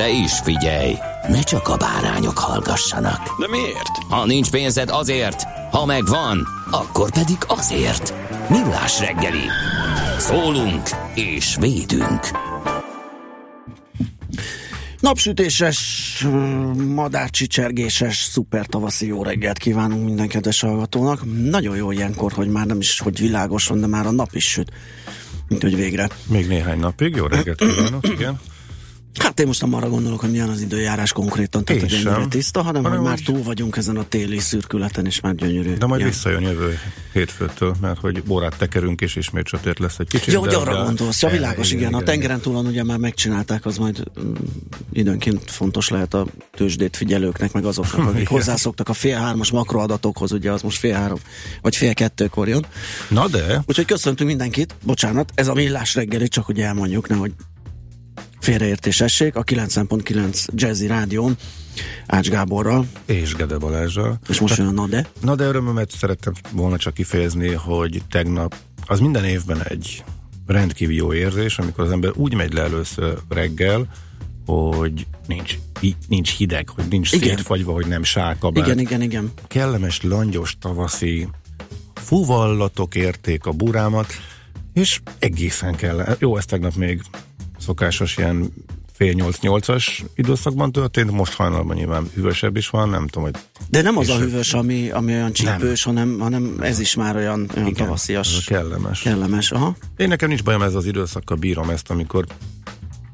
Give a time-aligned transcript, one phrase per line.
[0.00, 0.94] De is figyelj,
[1.28, 3.38] ne csak a bárányok hallgassanak.
[3.38, 3.88] De miért?
[4.08, 8.14] Ha nincs pénzed azért, ha megvan, akkor pedig azért.
[8.48, 9.42] Millás reggeli.
[10.18, 12.20] Szólunk és védünk.
[15.00, 16.26] Napsütéses,
[16.94, 21.24] madárcsicsergéses, szuper tavaszi jó reggelt kívánunk minden kedves hallgatónak.
[21.50, 24.50] Nagyon jó ilyenkor, hogy már nem is, hogy világos van, de már a nap is
[24.50, 24.72] süt.
[25.48, 26.08] Mint hogy végre.
[26.26, 28.40] Még néhány napig, jó reggelt kívánok, igen.
[29.18, 32.26] Hát én most nem arra gondolok, hogy milyen az időjárás konkrétan, tehát Én hogy ennyire
[32.26, 35.74] tiszta, hanem, Hanem hogy már túl vagyunk ezen a téli szürkületen, és már gyönyörű.
[35.74, 36.06] De majd Ja.
[36.06, 36.78] visszajön jövő
[37.12, 40.32] hétfőtől, mert hogy órát tekerünk, és ismét sötét lesz egy kicsit.
[40.32, 43.66] Ja, hogy arra de- gondolsz, ja világos, igen, a igen, tengeren túlon ugye már megcsinálták,
[43.66, 44.32] az majd mm,
[44.92, 48.26] időnként fontos lehet a tőzsdét figyelőknek, meg azoknak, akik Igen.
[48.32, 51.18] hozzászoktak a fél hármas makroadatokhoz, ugye az most fél három,
[51.62, 52.66] vagy fél kettőkor jön.
[53.08, 57.32] Na de, Úgyhogy köszöntünk mindenkit, bocsánat, ez a millás reggeli, csak hogy elmondjuk, nehogy
[58.40, 61.36] félreértés essék, a 90.9 Jazzy Rádión,
[62.06, 64.18] Ács Gáborral, és Gede Balázsral.
[64.28, 65.06] és most jön a Nade.
[65.20, 68.54] Na de örömömet szerettem volna csak kifejezni, hogy tegnap,
[68.86, 70.04] az minden évben egy
[70.46, 73.88] rendkívül jó érzés, amikor az ember úgy megy le először reggel,
[74.46, 75.58] hogy nincs,
[76.08, 77.28] nincs hideg, hogy nincs Igen.
[77.28, 78.66] szétfagyva, hogy nem sákabát.
[78.66, 79.32] Igen, igen, igen.
[79.46, 81.28] kellemes, langyos, tavaszi
[81.94, 84.12] fuvallatok érték a burámat,
[84.72, 86.16] és egészen kell.
[86.18, 87.02] Jó, ez tegnap még
[87.60, 88.52] szokásos ilyen
[89.00, 93.96] fél nyolc-nyolcas időszakban történt, most hajnalban nyilván hűvösebb is van, nem tudom, hogy De nem
[93.96, 97.68] az a hűvös, ami, ami olyan csípős, hanem, hanem ez is már olyan, olyan igen,
[97.68, 99.00] ez tavaszias, kellemes.
[99.00, 99.50] kellemes.
[99.50, 99.76] Aha.
[99.96, 102.26] Én nekem nincs bajom ez az időszakkal, bírom ezt, amikor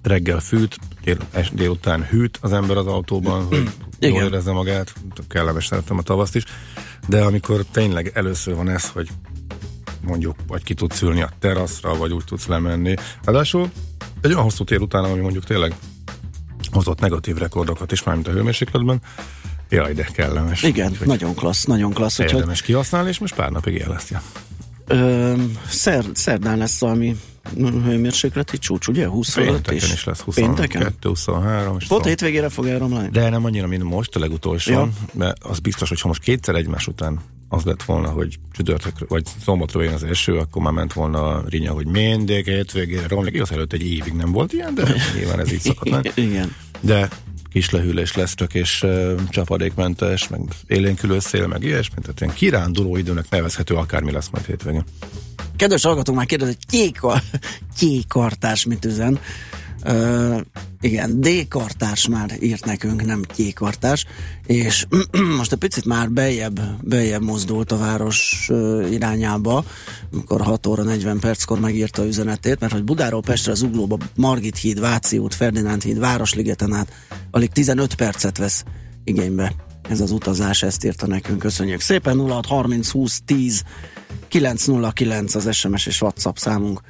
[0.02, 1.16] reggel fűt, dél,
[1.52, 3.68] délután hűt az ember az autóban, hogy
[4.00, 4.94] jól érezze magát,
[5.28, 6.44] kellemes szeretem a tavaszt is,
[7.08, 9.08] de amikor tényleg először van ez, hogy
[10.02, 12.94] mondjuk, vagy ki tudsz ülni a teraszra, vagy úgy tudsz lemenni.
[13.24, 13.70] Ráadásul
[14.26, 15.74] egy olyan hosszú tél után, ami mondjuk tényleg
[16.72, 19.00] hozott negatív rekordokat is, mármint a hőmérsékletben,
[19.68, 20.62] jaj, de kellemes.
[20.62, 22.18] Igen, Úgyhogy nagyon klassz, nagyon klassz.
[22.18, 24.22] Úgyhogy Érdemes kihasználni, és most pár napig élesztje.
[24.86, 25.34] ö,
[25.68, 27.16] szer, szerdán lesz valami
[27.56, 29.08] hőmérsékleti csúcs, ugye?
[29.08, 29.92] 20 fölött is.
[29.92, 30.82] is lesz Pénteken?
[30.82, 31.76] 22, 23.
[31.80, 33.08] és Pont hétvégére fog elromlani?
[33.08, 34.88] De nem annyira, mint most a legutolsó, Ja.
[35.12, 39.22] mert az biztos, hogy ha most kétszer egymás után az lett volna, hogy csütörtök, vagy
[39.44, 43.34] szombatra jön az első, akkor már ment volna a rinya, hogy mindig hétvégére romlik.
[43.34, 46.10] Igaz, előtt egy évig nem volt ilyen, de nyilván ez így szokott lenni.
[46.30, 46.54] Igen.
[46.80, 47.08] De
[47.56, 53.24] kis lesz csak, és uh, csapadékmentes, meg élénkülő szél, meg ilyesmi, tehát ilyen kiránduló időnek
[53.30, 54.84] nevezhető akármi lesz majd hétvégén.
[55.56, 57.22] Kedves hallgatók már kérdez, hogy kéka,
[57.78, 59.18] kékartárs mit üzen.
[60.80, 64.04] Igen, D-kartárs már írt nekünk, nem kékartárs,
[64.46, 64.86] és
[65.38, 68.50] most egy picit már bejebb, bejebb mozdult a város
[68.90, 69.64] irányába,
[70.12, 75.18] amikor 6 óra 40 perckor megírta üzenetét, mert hogy Budáról Pestre, Zuglóba, Margit híd, Váci
[75.18, 76.92] út, Ferdinánd híd, Városligeten át
[77.30, 78.64] alig 15 percet vesz
[79.04, 79.52] igénybe
[79.88, 83.62] ez az utazás, ezt írta nekünk, köszönjük szépen, 06 30 20 10
[84.28, 86.80] 909 az SMS és WhatsApp számunk,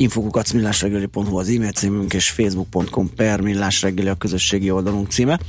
[0.00, 5.40] infokukacmillásregeli.hu az e-mail címünk, és facebook.com per millásregeli a közösségi oldalunk címe.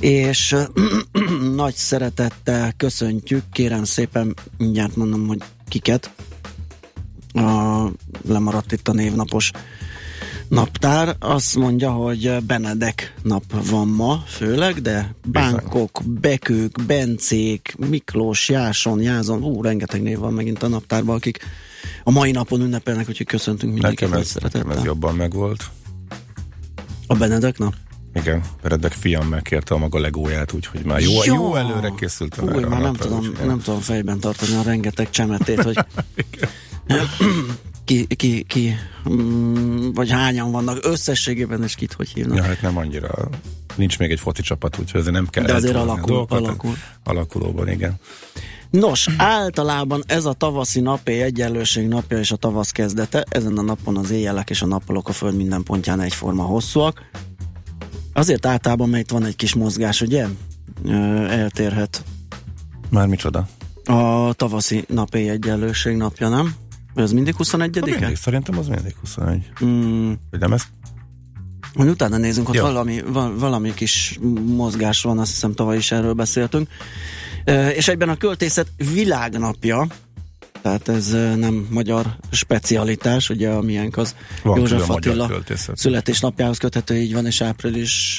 [0.00, 0.56] És
[1.54, 5.38] nagy szeretettel köszöntjük, kérem szépen, mindjárt mondom, hogy
[5.68, 6.10] kiket.
[7.32, 7.86] A,
[8.28, 9.50] lemaradt itt a névnapos
[10.48, 11.16] naptár.
[11.18, 19.42] Azt mondja, hogy Benedek nap van ma, főleg, de Bánkok, Bekők, Bencék, Miklós, Jáson, Jázon,
[19.42, 21.38] ú, rengeteg név van megint a naptárban, akik
[22.02, 25.64] a mai napon ünnepelnek, úgyhogy köszöntünk mindenkit Nekem ez, nekem ez jobban megvolt.
[27.06, 27.74] A Benedek nap?
[28.14, 31.34] Igen, Peredek fiam megkérte a maga legóját, úgyhogy már jó, Ja!
[31.34, 35.10] jó előre készültem Új, már nem napra, tudom, úgyhogy- nem tudom fejben tartani a rengeteg
[35.10, 35.78] csemetét, hogy
[37.84, 38.74] ki, ki, ki
[39.10, 42.36] mm, vagy hányan vannak összességében, és kit hogy hívnak.
[42.36, 43.10] Ja, hát nem annyira.
[43.76, 45.44] Nincs még egy foci csapat, úgyhogy azért nem kell.
[45.44, 46.38] De azért alakul, dolgokat.
[46.38, 46.76] alakul.
[47.04, 47.94] Alakulóban, igen.
[48.70, 53.24] Nos, általában ez a tavaszi napé egyenlőség napja és a tavasz kezdete.
[53.28, 57.02] Ezen a napon az éjjelek és a nappalok a föld minden pontján egyforma hosszúak.
[58.12, 60.26] Azért általában, mert itt van egy kis mozgás, ugye?
[61.28, 62.04] Eltérhet
[62.90, 63.48] Már micsoda?
[63.84, 66.54] a tavaszi napé egyenlőség napja, nem?
[66.94, 68.14] Ez mindig 21 Mindig, -e?
[68.14, 69.50] szerintem az mindig 21.
[69.64, 70.62] Mm, Vagy nem ez?
[71.74, 76.12] hogy utána nézzünk, ott valami, val, valami kis mozgás van, azt hiszem tavaly is erről
[76.12, 76.68] beszéltünk.
[77.74, 79.86] És egyben a költészet világnapja,
[80.62, 85.30] tehát ez nem magyar specialitás, ugye a miénk az Van József Attila
[85.74, 88.18] születésnapjához köthető, így van, és április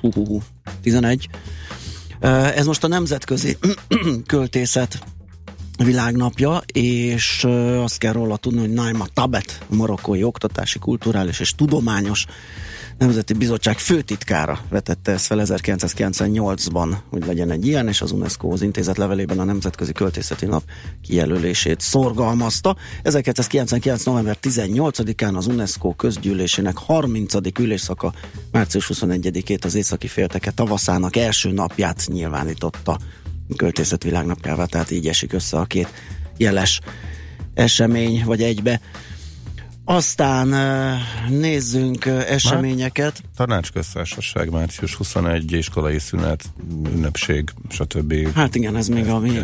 [0.00, 0.42] hú, hú, hú,
[0.82, 1.28] 11.
[2.20, 3.58] Ö, Ez most a nemzetközi
[4.26, 4.98] költészet
[5.84, 7.46] világnapja, és
[7.82, 12.26] azt kell róla tudni, hogy Naima Tabet, a marokkói oktatási, kulturális és tudományos
[12.98, 18.62] Nemzeti Bizottság főtitkára vetette ezt fel 1998-ban, hogy legyen egy ilyen, és az UNESCO az
[18.62, 20.62] intézet levelében a Nemzetközi Költészeti Nap
[21.02, 22.76] kijelölését szorgalmazta.
[23.02, 24.04] 1999.
[24.04, 27.34] november 18-án az UNESCO közgyűlésének 30.
[27.58, 28.12] ülésszaka
[28.50, 32.98] március 21-ét az északi félteke tavaszának első napját nyilvánította
[33.56, 35.88] költészet világnapjává, tehát így esik össze a két
[36.36, 36.80] jeles
[37.54, 38.80] esemény, vagy egybe.
[39.84, 40.54] Aztán
[41.28, 43.22] nézzünk eseményeket.
[43.36, 46.44] Tanácsköztársaság, március 21, iskolai szünet,
[46.94, 48.34] ünnepség, stb.
[48.34, 49.38] Hát igen, ez még a mi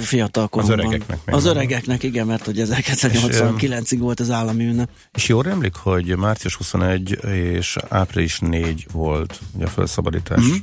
[0.00, 1.56] fiatal Az öregeknek még Az van.
[1.56, 4.88] öregeknek, igen, mert hogy 1989-ig volt az állami ünnep.
[5.14, 10.56] És jól emlik, hogy március 21 és április 4 volt ugye a felszabadítás, mm-hmm.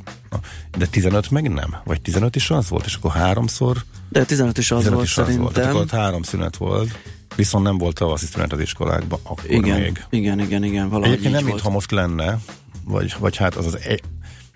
[0.77, 1.75] de 15 meg nem?
[1.83, 3.77] Vagy 15 is az volt, és akkor háromszor
[4.09, 5.53] De 15 is az 15 volt is az volt.
[5.53, 5.75] Tehát szerintem.
[5.75, 6.99] akkor ott három szünet volt,
[7.41, 10.05] viszont nem volt szünet az iskolákban, akkor igen, még.
[10.09, 12.37] igen, igen, igen, valahogy Egyébként nem, mintha most lenne,
[12.83, 14.01] vagy, vagy hát az az egy,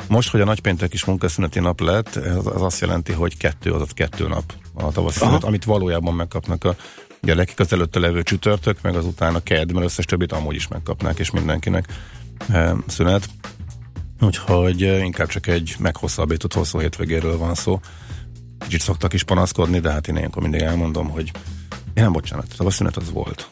[0.08, 3.90] most, hogy a nagypéntek is munkaszüneti nap lett, az, az azt jelenti, hogy kettő, azaz
[3.94, 6.76] kettő nap a tavaszi szünet, amit valójában megkapnak a
[7.22, 11.20] gyerekek, az előtte levő csütörtök, meg az utána kedd, mert összes többit amúgy is megkapnák,
[11.20, 11.86] és mindenkinek
[12.50, 13.30] e, szünet.
[14.22, 17.80] Úgyhogy e, inkább csak egy meghosszabbított hosszú hétvégéről van szó.
[18.60, 21.32] Kicsit szoktak is panaszkodni, de hát én ilyenkor mindig elmondom, hogy
[21.96, 23.50] én nem bocsánat, a szünet az volt.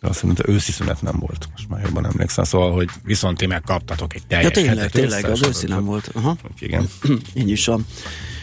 [0.00, 1.48] De azt mondta, őszi szünet nem volt.
[1.50, 2.44] Most már jobban emlékszem.
[2.44, 6.10] Szóval, hogy viszont ti megkaptatok egy Ja, teljes tényleg, hetet tényleg, az őszi nem volt.
[6.14, 6.36] Aha.
[6.58, 6.88] Igen.
[7.34, 7.86] Így is van.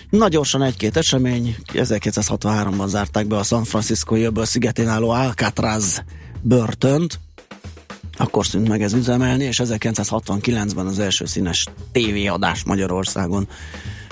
[0.10, 1.56] Na gyorsan egy-két esemény.
[1.74, 6.04] 1963-ban zárták be a San Francisco öböl szigetén álló Alcatraz
[6.42, 7.20] börtönt.
[8.18, 13.48] Akkor szűnt meg ez üzemelni, és 1969-ben az első színes tévéadás Magyarországon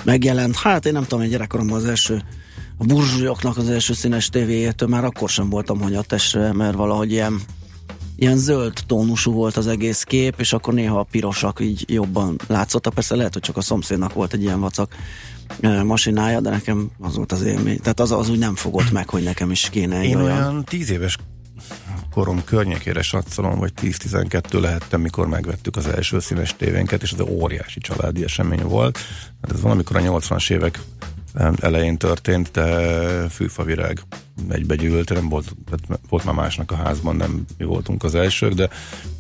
[0.04, 0.56] megjelent.
[0.56, 2.24] Hát én nem tudom, egy gyerekkoromban az első
[2.82, 7.42] a burzsúlyoknak az első színes tévéjétől már akkor sem voltam hanyattesre, mert valahogy ilyen
[8.16, 12.94] ilyen zöld tónusú volt az egész kép, és akkor néha a pirosak így jobban látszottak.
[12.94, 14.96] Persze lehet, hogy csak a szomszédnak volt egy ilyen vacak
[15.84, 17.80] masinája, de nekem az volt az élmény.
[17.80, 20.38] Tehát az, az úgy nem fogott meg, hogy nekem is kéne egy Én olyan.
[20.38, 21.18] olyan tíz éves
[22.12, 27.30] korom környékére satszolom, vagy 10-12 lehettem, mikor megvettük az első színes tévénket, és ez egy
[27.30, 28.98] óriási családi esemény volt.
[29.42, 30.80] Hát ez valamikor a 80-as évek
[31.60, 34.02] elején történt, de fűfavirág
[34.50, 38.70] egybegyűlt, nem volt, tehát volt már másnak a házban, nem mi voltunk az elsők, de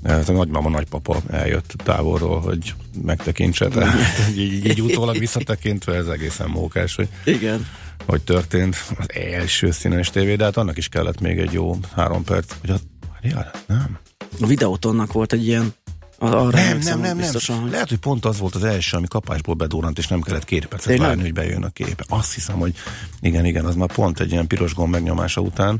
[0.03, 2.73] ez a nagymama, nagypapa eljött távolról, hogy
[3.03, 3.95] megtekintse, tehát
[4.37, 7.67] így, így utólag visszatekintve ez egészen mókás, hogy Igen.
[8.05, 12.23] hogy történt az első színes tévé, de hát annak is kellett még egy jó három
[12.23, 12.77] perc, hogy a
[13.21, 13.99] Várjál, nem.
[14.41, 15.73] A videótonnak volt egy ilyen
[16.19, 17.31] arra Nem, nem, nem, nem.
[17.33, 20.65] hogy- Lehet, hogy pont az volt az első, ami kapásból bedurrant, és nem kellett két
[20.65, 21.07] percet Tényleg?
[21.07, 22.03] várni, hogy bejön a képe.
[22.07, 22.73] Azt hiszem, hogy
[23.21, 25.79] igen, igen, az már pont egy ilyen piros gomb megnyomása után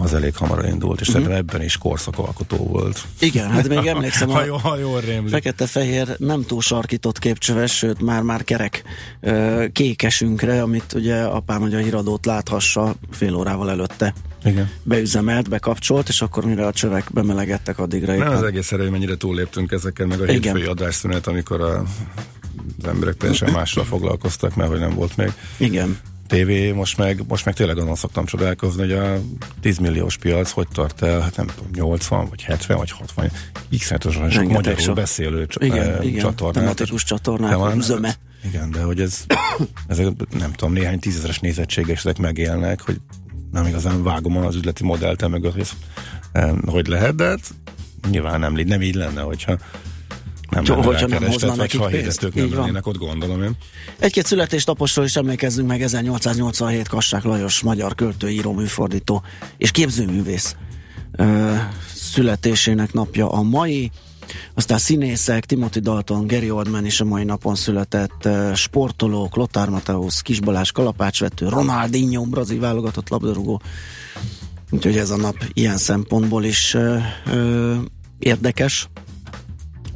[0.00, 3.02] az elég hamar indult, és szerintem ebben is korszakalkotó volt.
[3.20, 5.32] Igen, hát még emlékszem Ha a jól, ha jól rémlik.
[5.32, 8.82] fekete-fehér, nem túl sarkított képcsöves, sőt már-már kerek
[9.72, 14.70] kékesünkre, amit ugye apám, hogy a híradót láthassa fél órával előtte Igen.
[14.82, 18.32] beüzemelt, bekapcsolt, és akkor mire a csövek bemelegedtek, addigra Nem éppen.
[18.36, 20.34] az egész erő, hogy mennyire túlléptünk ezeken, meg a Igen.
[20.42, 21.80] hétfői adásszünet, amikor a,
[22.82, 25.98] az emberek teljesen mással foglalkoztak, mert hogy nem volt még Igen.
[26.26, 29.20] tévé, most meg, most meg tényleg azon szoktam csodálkozni, hogy a
[29.60, 33.30] 10 milliós piac hogy tart el, hát nem tudom, 80, vagy 70, vagy 60,
[33.78, 34.94] x-szátosan sok magyarul sok.
[34.94, 36.20] beszélő cs- Igen, eh, igen.
[36.22, 36.62] csatornát.
[36.62, 38.14] Tematikus csatornák, De van- zöme.
[38.44, 39.24] Igen, de hogy ez,
[39.86, 40.06] ezek
[40.38, 42.96] nem tudom, néhány tízezeres nézettséges ezek megélnek, hogy
[43.54, 45.68] nem igazán vágom az üzleti modellt el mögött, hogy,
[46.32, 46.52] eh,
[46.86, 47.54] lehet, de hát
[48.10, 49.58] nyilván nem, nem így lenne, hogyha
[50.50, 52.22] nem Jó, hogyha nem hozna nekik ha pénzt.
[52.22, 53.56] Így nem lennének ott, gondolom én.
[53.98, 59.22] Egy-két születésnaposról is emlékezzünk meg, 1887 Kassák Lajos, magyar költő, író, műfordító
[59.56, 60.56] és képzőművész
[61.12, 61.54] ö,
[61.94, 63.90] születésének napja a mai.
[64.54, 70.22] Aztán színészek, Timothy Dalton, Gary Oldman is a mai napon született, ö, sportolók, Lothar Matthäus,
[70.22, 73.60] Kisbalás, kalapácsvető, Ronaldinho, brazil válogatott labdarúgó.
[74.70, 77.74] Úgyhogy ez a nap ilyen szempontból is ö, ö,
[78.18, 78.88] érdekes.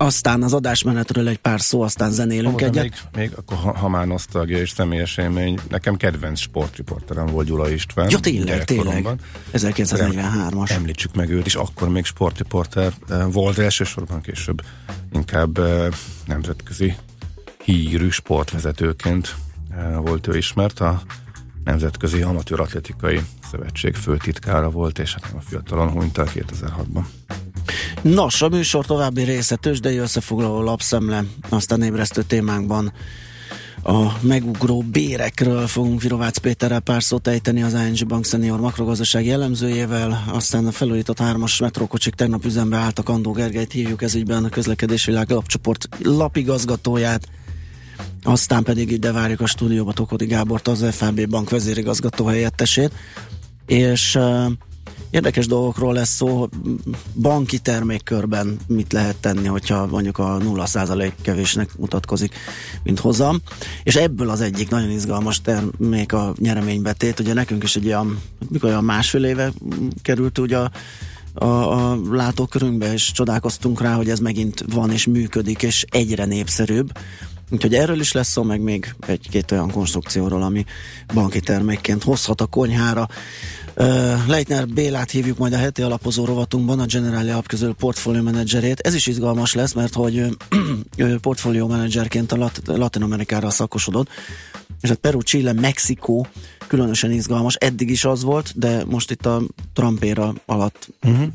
[0.01, 2.83] Aztán az adásmenetről egy pár szó, aztán zenélünk De egyet.
[2.83, 7.71] még, még akkor, ha, ha már nosztalgia és személyes élmény, nekem kedvenc sportriporterem volt Gyula
[7.71, 8.11] István.
[8.11, 8.87] Ja, tényleg, tényleg.
[8.87, 9.21] gyerekkoromban.
[9.53, 10.71] 1943-as.
[10.71, 14.63] Említsük meg őt is, akkor még sportriporter eh, volt, elsősorban később
[15.13, 15.87] inkább eh,
[16.27, 16.95] nemzetközi
[17.65, 19.35] hírű sportvezetőként
[19.71, 20.81] eh, volt ő ismert.
[20.81, 21.03] A
[21.65, 27.03] Nemzetközi Amatőr Atletikai Szövetség főtitkára volt, és hát a fiatalon hunyt el 2006-ban.
[28.03, 32.93] Nos, a műsor további része tőzsdei összefoglaló lapszemle, aztán ébresztő témánkban
[33.83, 40.25] a megugró bérekről fogunk Virovácz Péterrel pár szót ejteni az ING Bank Senior makrogazdasági jellemzőjével,
[40.33, 45.31] aztán a felújított hármas metrókocsik tegnap üzembe álltak, Andó Gergelyt hívjuk ez ügyben a közlekedésvilág
[45.31, 47.29] lapcsoport lapigazgatóját,
[48.23, 52.93] aztán pedig ide várjuk a stúdióba Tokodi Gábort, az FAB bank vezérigazgató helyettesét,
[53.67, 54.53] és uh,
[55.11, 56.49] érdekes dolgokról lesz szó,
[57.15, 62.35] banki termékkörben mit lehet tenni, hogyha mondjuk a 0% kevésnek mutatkozik,
[62.83, 63.41] mint hozam,
[63.83, 68.69] és ebből az egyik nagyon izgalmas termék a nyereménybetét, ugye nekünk is egy olyan, mikor
[68.69, 69.53] olyan másfél éve
[70.03, 70.71] került ugye a
[71.35, 76.93] a, a látókörünkbe, és csodálkoztunk rá, hogy ez megint van és működik, és egyre népszerűbb.
[77.51, 80.65] Úgyhogy erről is lesz szó, meg még egy-két olyan konstrukcióról, ami
[81.15, 83.09] banki termékként hozhat a konyhára.
[84.27, 88.81] Leitner Bélát hívjuk majd a heti alapozó rovatunkban, a Generali Alap közül portfólió menedzserét.
[88.81, 90.17] Ez is izgalmas lesz, mert hogy
[90.97, 94.09] ő portfólió menedzserként a Lat- Latin Amerikára szakosodott,
[94.81, 96.27] és hát Peru, Chile, Mexikó
[96.67, 97.55] különösen izgalmas.
[97.55, 99.43] Eddig is az volt, de most itt a
[99.73, 101.27] Trumpéra alatt uh-huh.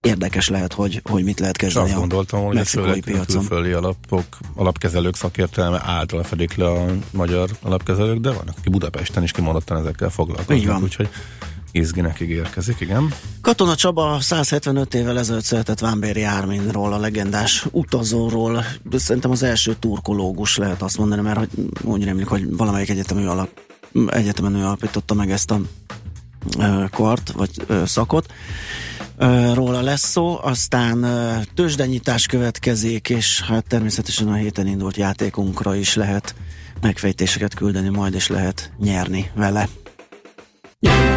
[0.00, 3.46] érdekes lehet, hogy, hogy mit lehet kezdeni azt a gondoltam, hogy a mexikói piacon.
[3.46, 9.32] külföldi alapok, alapkezelők szakértelme által fedik le a magyar alapkezelők, de vannak, akik Budapesten is
[9.32, 10.12] kimondottan ezekkel
[10.50, 10.82] Így van.
[10.82, 11.08] úgyhogy
[11.72, 13.14] izginek ígérkezik, igen.
[13.40, 18.64] Katona Csaba 175 évvel ezelőtt született Vámbéri Árminról, a legendás utazóról.
[18.92, 21.48] Szerintem az első turkológus lehet azt mondani, mert hogy
[21.82, 23.48] úgy rémlik, hogy valamelyik egyetemű alap,
[24.06, 25.60] egyetemen ő alapította meg ezt a
[26.58, 28.32] ö, kart, vagy ö, szakot.
[29.16, 35.74] Ö, Róla lesz szó, aztán ö, tőzsdenyítás következik, és hát természetesen a héten indult játékunkra
[35.74, 36.34] is lehet
[36.80, 39.68] megfejtéseket küldeni majd, és lehet nyerni vele.
[40.80, 41.11] Ja,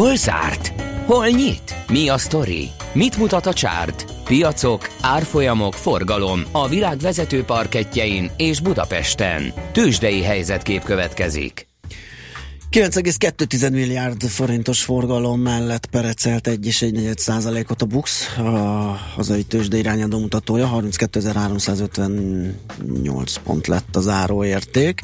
[0.00, 0.72] Hol zárt?
[1.06, 1.74] Hol nyit?
[1.88, 2.70] Mi a sztori?
[2.92, 4.04] Mit mutat a csárt?
[4.24, 9.52] Piacok, árfolyamok, forgalom a világ vezető parketjein és Budapesten.
[9.72, 11.68] Tősdei helyzetkép következik.
[12.70, 18.40] 9,2 milliárd forintos forgalom mellett perecelt 1,1 százalékot a BUX, a
[19.14, 25.02] hazai tőzsde irányadó mutatója, 32.358 pont lett a záróérték.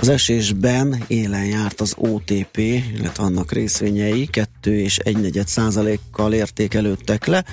[0.00, 2.56] Az esésben élen járt az OTP,
[2.96, 7.44] illetve annak részvényei 2 és 1 százalékkal értékelődtek le.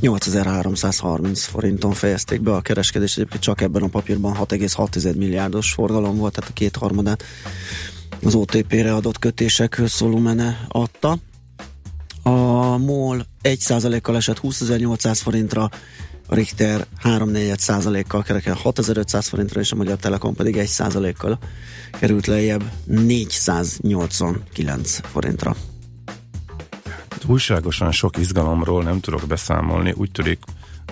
[0.00, 6.34] 8330 forinton fejezték be a kereskedést, egyébként csak ebben a papírban 6,6 milliárdos forgalom volt,
[6.34, 7.22] tehát a kétharmadát
[8.22, 11.18] az OTP-re adott kötésekhöz szóló mene adta.
[12.22, 15.70] A MOL 1%-kal esett 20.800 forintra,
[16.26, 21.38] a Richter 3-4%-kal kereken 6500 forintra, és a Magyar Telekom pedig 1%-kal
[21.90, 25.56] került lejjebb 489 forintra.
[27.26, 29.94] Újságosan sok izgalomról nem tudok beszámolni.
[29.96, 30.38] Úgy tűnik,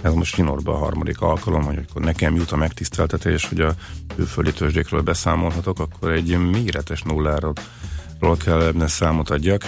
[0.02, 3.74] ez most Sinorban a harmadik alkalom, hogy akkor nekem jut a megtiszteltetés, hogy a
[4.16, 7.52] külföldi tőzsdékről beszámolhatok, akkor egy méretes nulláról
[8.22, 9.64] ról kell ebben számot adjak,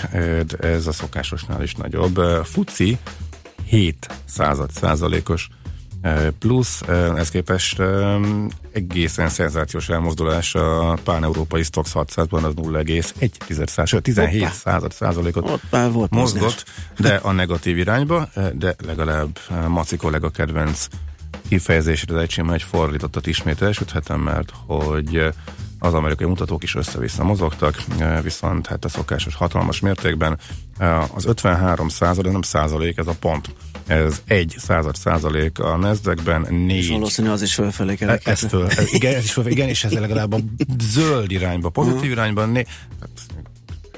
[0.46, 2.20] de ez a szokásosnál is nagyobb.
[2.44, 2.98] Fuci
[3.64, 5.48] 7 század százalékos
[6.38, 6.82] plusz,
[7.16, 7.82] ez képest
[8.72, 14.52] egészen szenzációs elmozdulás a pán-európai Stox 600-ban az 0,1 sőt 17 Hoppá.
[14.52, 16.42] század százalékot már volt mozgás.
[16.42, 16.64] mozgott,
[16.98, 19.38] de a negatív irányba, de legalább
[19.68, 20.86] Maci kollega kedvenc
[21.48, 25.32] kifejezésre az egységben egy fordítottat ismét elsüthetem, mert hogy
[25.84, 27.82] az amerikai mutatók is össze-vissza mozogtak,
[28.22, 30.38] viszont hát a szokásos hatalmas mértékben
[31.14, 33.54] az 53 század, nem százalék, ez a pont.
[33.86, 38.26] Ez egy század százalék a És négy valószínű az is fölfelé E- kerekedett.
[38.42, 40.38] ez föl, ez, igen, ez is föl, igen, és ez legalább a
[40.80, 42.64] zöld irányba, pozitív irányban, né,
[43.00, 43.08] hát,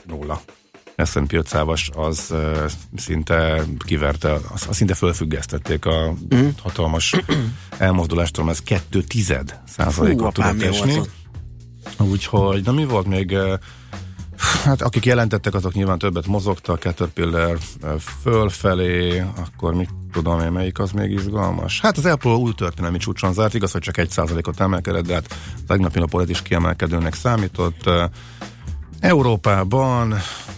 [0.07, 0.41] nulla.
[1.05, 6.47] S&P 500 az uh, szinte kiverte, az, az szinte fölfüggesztették a Mhm.
[6.63, 7.15] hatalmas
[7.79, 10.99] elmozdulástól, ez kettő tized százalékot tudott volt esni.
[10.99, 11.11] ott?
[11.99, 13.33] Úgyhogy, na mi volt még?
[13.33, 13.59] eh,
[14.65, 17.91] Hát akik jelentettek, azok nyilván többet mozogtak, Caterpillar eh,
[18.23, 21.81] fölfelé, akkor mit tudom én, melyik az még izgalmas?
[21.81, 25.35] Hát az Apple új történelmi csúcson zárt, igaz, hogy csak egy százalékot emelkedett, de hát
[25.67, 27.87] tegnapi napon is kiemelkedőnek számított.
[27.87, 28.09] Eh,
[29.01, 30.15] Európában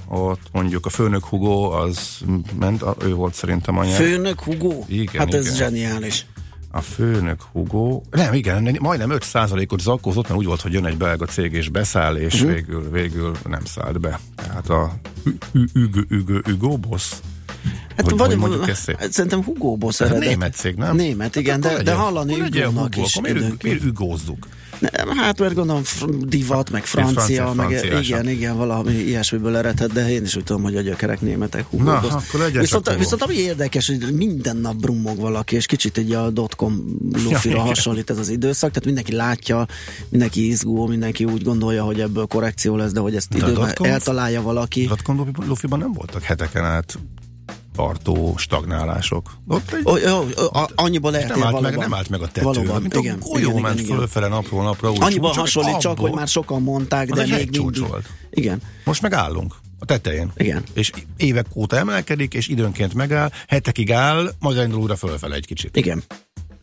[0.08, 2.18] ott mondjuk a főnök Hugo, az
[2.58, 3.94] ment, ő volt szerintem a nyer.
[3.94, 4.84] Főnök Hugo?
[4.86, 5.56] Igen, hát ez igen.
[5.56, 6.26] zseniális.
[6.70, 11.26] A főnök Hugo, nem, igen, majdnem 5%-ot zakkózott, mert úgy volt, hogy jön egy belga
[11.26, 12.50] cég és beszáll, és uh-huh.
[12.52, 14.20] végül, végül nem szállt be.
[14.36, 14.92] Tehát a
[16.44, 17.12] Hugo Boss,
[17.96, 18.98] Hát hogy, vagy, hogy mondjuk ezt szép.
[18.98, 20.28] hát szerintem Hugo Boss Hát eredet.
[20.28, 20.96] német cég, nem?
[20.96, 23.16] Német, igen, Hát de, akkor de legyen- hallani legyen Hugo-nak Hugo, is.
[23.16, 24.46] Akkor miért, miért ügózzuk?
[24.80, 25.82] Nem, hát mert gondolom
[26.20, 28.02] divat, meg francia, francia, meg franciásan.
[28.02, 31.66] igen, igen, valami ilyesmiből eredhet, de én is úgy tudom, hogy a gyökerek németek.
[31.66, 35.66] Hugo Na, akkor legyen viszont, csak viszont ami érdekes, hogy minden nap brummog valaki, és
[35.66, 37.66] kicsit egy a dotcom lufira igen.
[37.66, 39.66] hasonlít ez az időszak, tehát mindenki látja,
[40.08, 44.42] mindenki izgul, mindenki úgy gondolja, hogy ebből korrekció lesz, de hogy ezt De időben eltalálja
[44.42, 44.86] valaki.
[44.86, 46.98] Dotcom Luffy-ban nem voltak heteken át
[47.78, 49.30] tartó stagnálások.
[49.48, 51.80] Ott egy Ó, jó, ó, a- annyiból lehet nem állt, meg, valóban.
[51.88, 54.62] nem állt meg a tető, Valóban, mint igen, a golyó igen, ment igen, fölfele napról
[54.62, 54.90] napra.
[54.90, 57.88] Úgy Annyiban csúcsok, hasonlít csak, abból- hogy már sokan mondták, de még mindig.
[57.88, 58.06] volt.
[58.30, 58.62] Igen.
[58.84, 60.32] Most meg állunk a tetején.
[60.36, 60.62] Igen.
[60.72, 65.76] És évek óta emelkedik, és időnként megáll, hetekig áll, majd elindul újra fölfele egy kicsit.
[65.76, 66.02] Igen.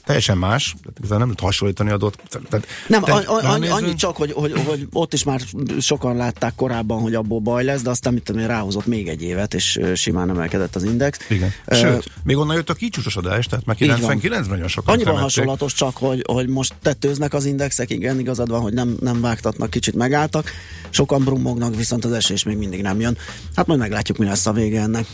[0.05, 2.17] Teljesen más, tehát igazán nem lehet hasonlítani a dot.
[2.49, 5.41] Tehát, Nem, te- a, a, annyi, annyi csak, hogy, hogy, hogy ott is már
[5.79, 9.21] sokan látták korábban, hogy abból baj lesz, de aztán mit tudom én, ráhozott még egy
[9.21, 11.19] évet, és simán emelkedett az index.
[11.29, 11.51] Igen.
[11.65, 13.97] Ö, Sőt, még onnan jött a kicsúcsosodás, tehát már Így van.
[13.97, 15.35] 99 nagyon sokan Annyiban temették.
[15.35, 19.69] hasonlatos csak, hogy, hogy most tetőznek az indexek, igen, igazad van, hogy nem, nem vágtatnak,
[19.69, 20.51] kicsit megálltak,
[20.89, 23.17] sokan brummognak, viszont az esés még mindig nem jön.
[23.55, 25.05] Hát majd meglátjuk, mi lesz a vége ennek.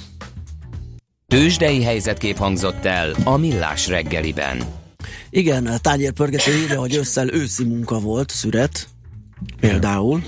[1.28, 4.80] Tősdei helyzetkép hangzott el a Millás reggeliben.
[5.30, 8.88] Igen, a tányérpörgető írja, hogy ősszel őszi munka volt, szüret,
[9.60, 10.24] például.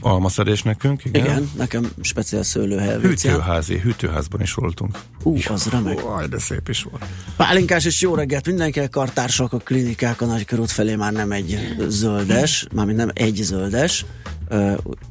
[0.00, 1.24] Almaszedés nekünk, igen.
[1.24, 3.00] Igen, nekem speciál szőlőhely.
[3.00, 4.98] Hűtőházi, hűtőházban is voltunk.
[5.22, 6.04] Ú, az remek.
[6.04, 7.04] Aj, de szép is volt.
[7.36, 12.66] Pálinkás és jó reggelt mindenki, kartársak a klinikák a nagykörút felé már nem egy zöldes,
[12.74, 14.04] mármint nem egy zöldes.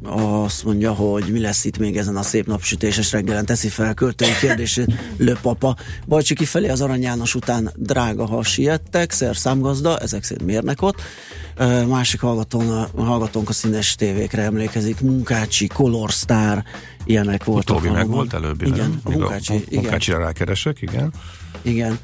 [0.03, 4.37] Azt mondja, hogy mi lesz itt még ezen a szép napsütéses reggelen, teszi fel költői
[4.39, 5.75] kérdését Löpapa.
[6.07, 11.01] Bajcsi kifelé az Arany János után drága, ha siettek, szer számgazda, ezek szerint mérnek ott.
[11.87, 16.63] Másik hallgatón, hallgatónk a színes tévékre emlékezik, Munkácsi, Color Star,
[17.03, 17.75] ilyenek voltak.
[17.75, 18.61] Utóbbi meg volt előbb.
[18.61, 19.81] Igen, a Munkácsi, a, igen.
[19.81, 21.13] Munkácsira rákeresek, igen.
[21.61, 21.99] Igen.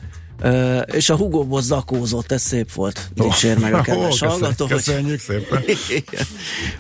[0.46, 3.10] Ö, és a Hugo zakózott, ez szép volt.
[3.14, 4.66] Dicsér meg a kedves Ó, hallgató.
[4.66, 5.64] hogy- Köszönjük szépen.
[5.90, 6.26] Igen.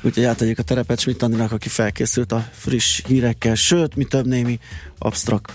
[0.01, 4.59] Úgyhogy átadjuk a terepet Schmidt Andinak, aki felkészült a friss hírekkel, sőt, mi több némi
[4.97, 5.51] absztrakt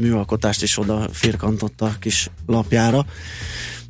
[0.00, 3.06] műalkotást is oda firkantott a kis lapjára.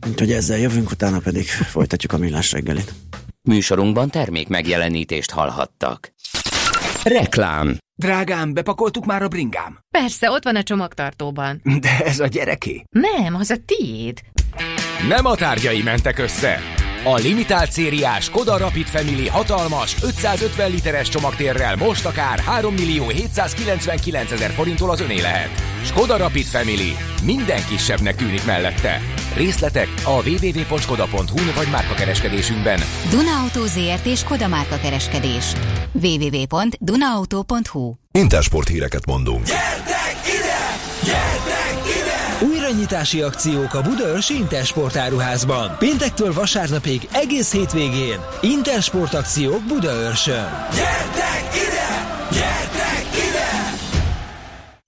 [0.09, 2.93] Úgyhogy ezzel jövünk, utána pedig folytatjuk a millás reggelit.
[3.43, 6.12] Műsorunkban termék megjelenítést hallhattak.
[7.05, 7.77] Reklám.
[7.95, 9.79] Drágám, bepakoltuk már a bringám?
[9.91, 11.61] Persze, ott van a csomagtartóban.
[11.81, 12.83] De ez a gyereké.
[12.91, 14.21] Nem, az a tiéd.
[15.09, 16.59] Nem a tárgyai mentek össze.
[17.05, 24.31] A limitált szériás Skoda Rapid Family hatalmas 550 literes csomagtérrel most akár 3 millió 799
[24.31, 25.49] ezer forinttól az öné lehet.
[25.85, 26.97] Skoda Rapid Family.
[27.25, 29.01] Minden kisebbnek tűnik mellette.
[29.35, 32.81] Részletek a www.skoda.hu vagy márkakereskedésünkben.
[33.11, 35.53] Duna Auto ZRT Skoda márka kereskedés.
[35.93, 39.47] www.dunaauto.hu Intersport híreket mondunk.
[42.43, 45.77] Újranyitási akciók a Budaörsi Intersport áruházban.
[45.79, 48.21] Péntektől vasárnapig egész hétvégén.
[48.41, 50.49] Intersport akciók Budaörsön.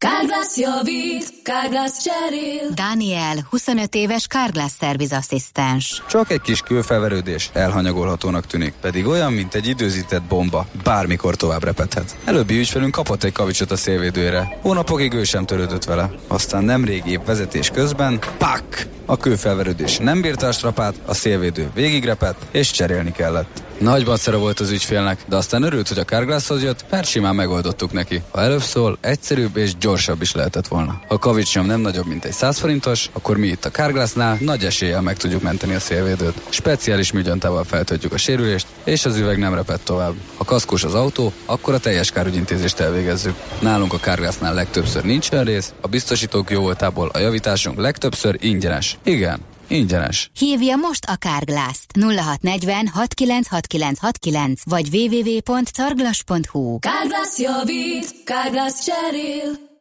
[0.04, 2.70] Kárglász javít, Kárglász cserél.
[2.74, 6.02] Daniel, 25 éves Carglass Service asszisztens.
[6.08, 12.16] Csak egy kis kőfelverődés elhanyagolhatónak tűnik, pedig olyan, mint egy időzített bomba, bármikor tovább repedhet.
[12.24, 14.58] Előbbi ügyfelünk kapott egy kavicsot a szélvédőre.
[14.62, 16.10] Hónapokig ő sem törődött vele.
[16.28, 18.86] Aztán nemrég épp vezetés közben, pak!
[19.06, 23.62] A kőfelverődés nem bírta a strapát, a szélvédő végigrepett, és cserélni kellett.
[23.78, 27.92] Nagyban szere volt az ügyfélnek, de aztán örült, hogy a Carglasshoz jött, mert simán megoldottuk
[27.92, 28.22] neki.
[28.30, 31.00] Ha előbb szól, egyszerűbb és gyorsabb is lehetett volna.
[31.08, 34.64] Ha a kavicsnyom nem nagyobb, mint egy 100 forintos, akkor mi itt a Carglassnál nagy
[34.64, 36.40] eséllyel meg tudjuk menteni a szélvédőt.
[36.48, 40.14] Speciális műgyantával feltöltjük a sérülést, és az üveg nem reped tovább.
[40.36, 43.34] Ha kaszkós az autó, akkor a teljes kárügyintézést elvégezzük.
[43.60, 48.98] Nálunk a Carglassnál legtöbbször nincs olyan rész, a biztosítók jó voltából a javításunk legtöbbször ingyenes.
[49.04, 50.30] Igen, ingyenes.
[50.38, 59.72] Hívja most a Carglass-t 0640 696969 vagy www.carglass.hu Kárglász javít, Kárglász cserél.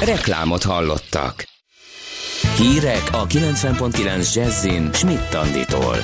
[0.00, 1.44] Reklámot hallottak.
[2.56, 5.96] Hírek a 90.9 Jazzin Schmidt Anditól.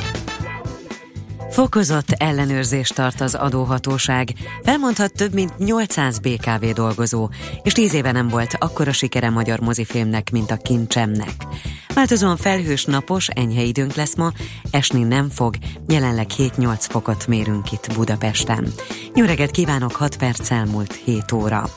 [1.51, 4.29] Fokozott ellenőrzést tart az adóhatóság.
[4.63, 7.29] Felmondhat több mint 800 BKV dolgozó,
[7.63, 11.47] és 10 éve nem volt akkora sikere magyar mozifilmnek, mint a Kincsemnek.
[11.95, 14.33] Változóan felhős napos, enyhe időnk lesz ma,
[14.71, 15.55] esni nem fog,
[15.89, 18.73] jelenleg 7-8 fokot mérünk itt Budapesten.
[19.15, 21.71] Jó reggelt kívánok, 6 perc elmúlt 7 óra.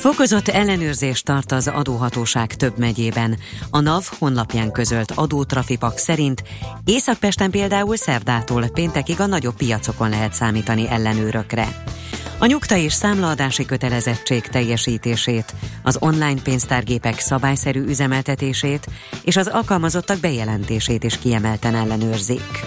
[0.00, 3.38] Fokozott ellenőrzést tart az adóhatóság több megyében.
[3.70, 6.42] A NAV honlapján közölt adótrafipak szerint
[6.84, 11.82] Északpesten például szerdától péntekig a nagyobb piacokon lehet számítani ellenőrökre.
[12.38, 18.86] A nyugta és számlaadási kötelezettség teljesítését, az online pénztárgépek szabályszerű üzemeltetését
[19.24, 22.60] és az alkalmazottak bejelentését is kiemelten ellenőrzik.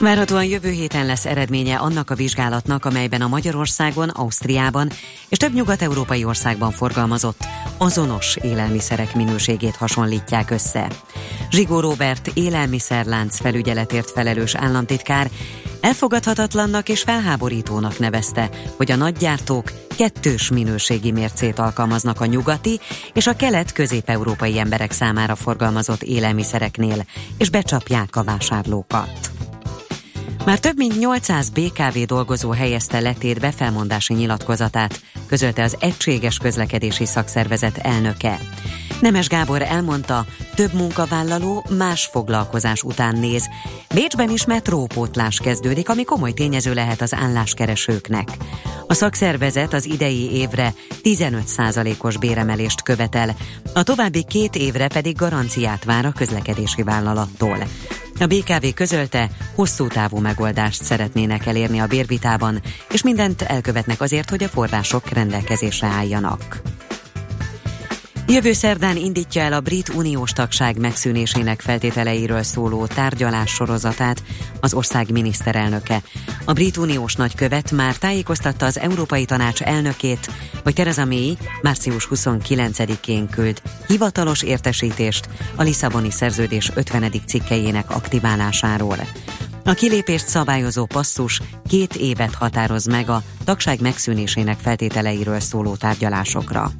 [0.00, 4.90] Várhatóan jövő héten lesz eredménye annak a vizsgálatnak, amelyben a Magyarországon, Ausztriában
[5.28, 7.46] és több nyugat-európai országban forgalmazott
[7.78, 10.88] azonos élelmiszerek minőségét hasonlítják össze.
[11.50, 15.30] Zsigó Robert élelmiszerlánc felügyeletért felelős államtitkár
[15.80, 22.80] elfogadhatatlannak és felháborítónak nevezte, hogy a nagygyártók kettős minőségi mércét alkalmaznak a nyugati
[23.12, 27.04] és a kelet-közép-európai emberek számára forgalmazott élelmiszereknél,
[27.38, 29.30] és becsapják a vásárlókat.
[30.48, 37.76] Már több mint 800 BKV dolgozó helyezte letétbe felmondási nyilatkozatát, közölte az Egységes Közlekedési Szakszervezet
[37.76, 38.38] elnöke.
[39.00, 43.48] Nemes Gábor elmondta, több munkavállaló más foglalkozás után néz.
[43.94, 48.28] Bécsben is metrópótlás kezdődik, ami komoly tényező lehet az álláskeresőknek.
[48.86, 53.36] A szakszervezet az idei évre 15%-os béremelést követel,
[53.74, 57.58] a további két évre pedig garanciát vár a közlekedési vállalattól.
[58.20, 62.60] A BKV közölte, hosszú távú megoldást szeretnének elérni a bérvitában,
[62.92, 66.60] és mindent elkövetnek azért, hogy a források rendelkezésre álljanak.
[68.30, 74.22] Jövő szerdán indítja el a brit uniós tagság megszűnésének feltételeiről szóló tárgyalás sorozatát
[74.60, 76.02] az ország miniszterelnöke.
[76.44, 80.30] A brit uniós nagykövet már tájékoztatta az Európai Tanács elnökét,
[80.62, 87.12] hogy Theresa May március 29-én küld hivatalos értesítést a Lisszaboni szerződés 50.
[87.26, 88.98] cikkejének aktiválásáról.
[89.64, 96.72] A kilépést szabályozó passzus két évet határoz meg a tagság megszűnésének feltételeiről szóló tárgyalásokra.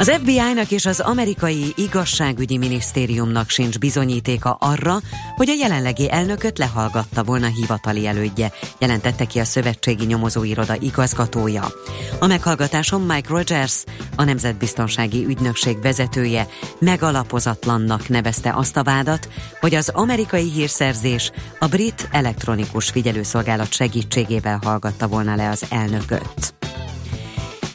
[0.00, 4.96] Az FBI-nak és az amerikai igazságügyi minisztériumnak sincs bizonyítéka arra,
[5.36, 11.72] hogy a jelenlegi elnököt lehallgatta volna hivatali elődje, jelentette ki a szövetségi nyomozóiroda igazgatója.
[12.18, 13.84] A meghallgatáson Mike Rogers,
[14.16, 19.28] a Nemzetbiztonsági Ügynökség vezetője megalapozatlannak nevezte azt a vádat,
[19.60, 26.58] hogy az amerikai hírszerzés a brit elektronikus figyelőszolgálat segítségével hallgatta volna le az elnököt.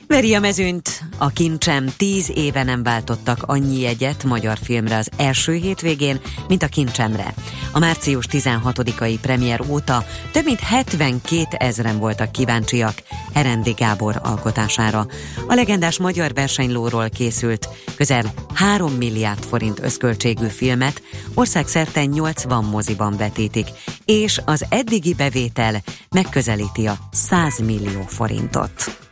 [0.07, 5.53] Veri a mezőnyt, a kincsem tíz éve nem váltottak annyi jegyet magyar filmre az első
[5.53, 7.33] hétvégén, mint a kincsemre.
[7.71, 12.93] A március 16-ai premier óta több mint 72 ezren voltak kíváncsiak
[13.33, 15.07] Herendi Gábor alkotására.
[15.47, 21.01] A legendás magyar versenylóról készült közel 3 milliárd forint összköltségű filmet
[21.33, 23.67] országszerte 80 moziban vetítik,
[24.05, 29.05] és az eddigi bevétel megközelíti a 100 millió forintot.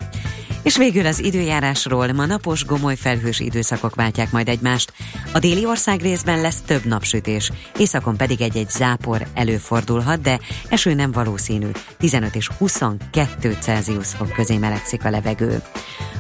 [0.64, 4.94] És végül az időjárásról ma napos, gomoly felhős időszakok váltják majd egymást.
[5.34, 11.12] A déli ország részben lesz több napsütés, északon pedig egy-egy zápor előfordulhat, de eső nem
[11.12, 11.68] valószínű.
[11.98, 15.62] 15 és 22 Celsius fok közé melegszik a levegő.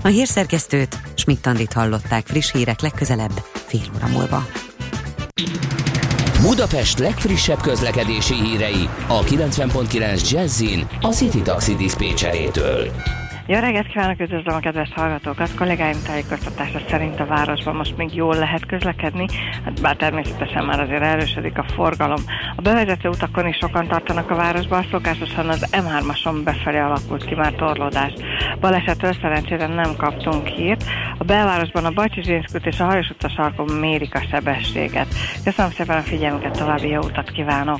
[0.01, 4.45] A hírszerkesztőt Schmidt-Tandit hallották friss hírek legközelebb fél óra múlva.
[6.41, 12.91] Budapest legfrissebb közlekedési hírei a 90.9 Jazzin a City Taxi Dispécsejétől.
[13.47, 15.55] Jó reggelt kívánok, üdvözlöm a kedves hallgatókat!
[15.55, 19.25] Kollégáim tájékoztatása szerint a városban most még jól lehet közlekedni,
[19.65, 22.21] hát bár természetesen már azért erősödik a forgalom.
[22.55, 27.53] A bevezető utakon is sokan tartanak a városban, szokásosan az M3-ason befelé alakult ki már
[27.53, 28.13] torlódás.
[28.59, 30.83] Balesetről szerencsére nem kaptunk hírt.
[31.17, 35.07] A belvárosban a Bajcsi és a Hajós utca sarkon mérik a sebességet.
[35.43, 37.79] Köszönöm szépen a figyelmüket, további jó utat kívánok!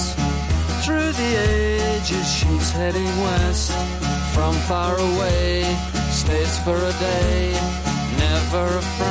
[2.81, 3.71] heading west
[4.33, 5.61] from far away
[6.09, 7.51] stays for a day
[8.17, 9.10] never a frown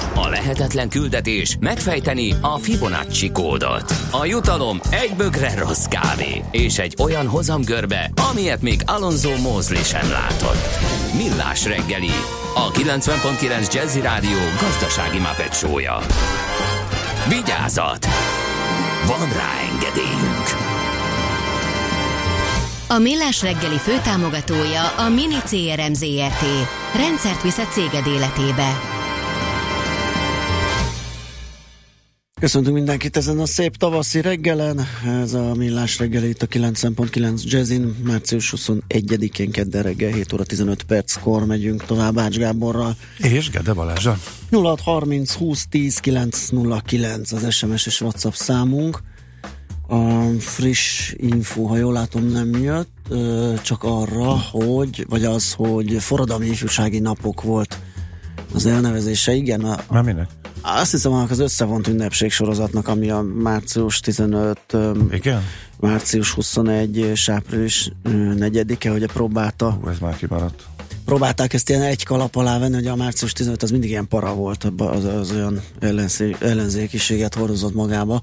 [0.15, 3.93] A lehetetlen küldetés megfejteni a Fibonacci kódot.
[4.11, 10.11] A jutalom egy bögre rossz kávé és egy olyan hozamgörbe, amilyet még Alonso Mosley sem
[10.11, 10.67] látott.
[11.17, 12.11] Millás reggeli,
[12.55, 15.97] a 90.9 Jazzy Rádió gazdasági mapetsója.
[17.27, 18.07] Vigyázat!
[19.07, 20.69] Van rá engedélyünk!
[22.87, 26.45] A Millás reggeli főtámogatója a Mini CRM Zrt.
[26.95, 28.99] Rendszert visz a céged életébe.
[32.41, 34.85] Köszöntünk mindenkit ezen a szép tavaszi reggelen.
[35.21, 37.95] Ez a Millás reggeli itt a 9.9 Jazzin.
[38.03, 42.95] Március 21-én kedden reggel 7 óra 15 perckor megyünk tovább Ács Gáborral.
[43.17, 44.17] És Gede Balázsa.
[44.51, 49.01] 0630 20 10 909 az SMS és WhatsApp számunk.
[49.87, 53.13] A friss info, ha jól látom, nem jött,
[53.61, 57.77] csak arra, hogy, vagy az, hogy forradalmi ifjúsági napok volt
[58.53, 59.33] az elnevezése.
[59.33, 60.29] Igen, a, Már minek?
[60.61, 64.59] azt hiszem, annak az összevont ünnepség sorozatnak, ami a március 15,
[65.11, 65.43] Igen?
[65.79, 69.71] március 21 és április 4-e, hogy próbálta.
[69.71, 70.63] Hú, ez már kimaradt.
[71.05, 74.33] Próbálták ezt ilyen egy kalap alá venni, hogy a március 15 az mindig ilyen para
[74.33, 78.21] volt, az, az olyan ellenzé, ellenzékiséget hordozott magába.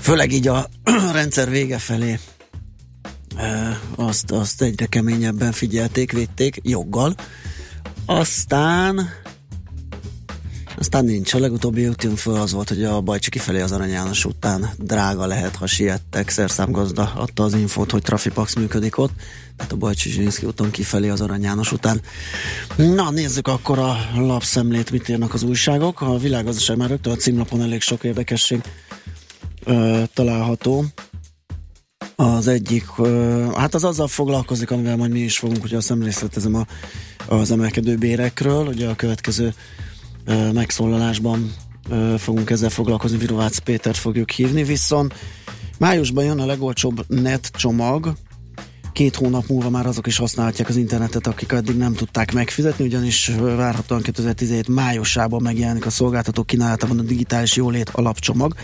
[0.00, 0.68] Főleg így a
[1.12, 2.18] rendszer vége felé
[3.96, 7.14] azt, azt egyre keményebben figyelték, védték, joggal.
[8.06, 9.08] Aztán
[10.82, 11.34] aztán nincs.
[11.34, 15.26] A legutóbbi útjön föl az volt, hogy a Bajcsi kifelé az Arany János után drága
[15.26, 16.28] lehet, ha siettek.
[16.28, 19.12] Szerszámgazda adta az infót, hogy Trafipax működik ott.
[19.56, 22.00] Tehát a Bajcsi Zsinszki úton kifelé az Arany János után.
[22.76, 26.00] Na, nézzük akkor a lapszemlét, mit írnak az újságok.
[26.00, 28.60] A világgazdaság már rögtön a címlapon elég sok érdekesség
[29.64, 30.84] ö, található.
[32.16, 36.54] Az egyik, ö, hát az azzal foglalkozik, amivel majd mi is fogunk, hogy a szemlészletezem
[36.54, 36.66] a,
[37.28, 38.66] az emelkedő bérekről.
[38.66, 39.54] Ugye a következő
[40.52, 41.54] megszólalásban
[42.16, 45.14] fogunk ezzel foglalkozni, Virovácz Pétert fogjuk hívni, viszont
[45.78, 48.12] májusban jön a legolcsóbb net csomag,
[48.92, 53.32] két hónap múlva már azok is használhatják az internetet, akik eddig nem tudták megfizetni, ugyanis
[53.38, 58.54] várhatóan 2017 májusában megjelenik a szolgáltató kínálatában a digitális jólét alapcsomag,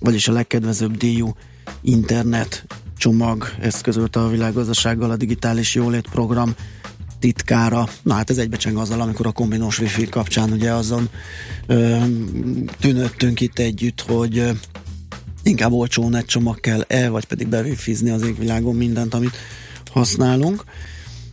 [0.00, 1.34] vagyis a legkedvezőbb díjú
[1.82, 2.64] internet
[2.96, 6.54] csomag, ezt közölte a világgazdasággal a digitális jólét program
[7.20, 7.88] titkára.
[8.02, 11.08] Na hát ez egybecseng azzal, amikor a kombinós wifi kapcsán ugye azon
[11.66, 11.98] ö,
[12.80, 14.50] tűnöttünk itt együtt, hogy ö,
[15.42, 19.36] inkább olcsó net csomag kell-e, vagy pedig bewifizni az égvilágon mindent, amit
[19.90, 20.64] használunk.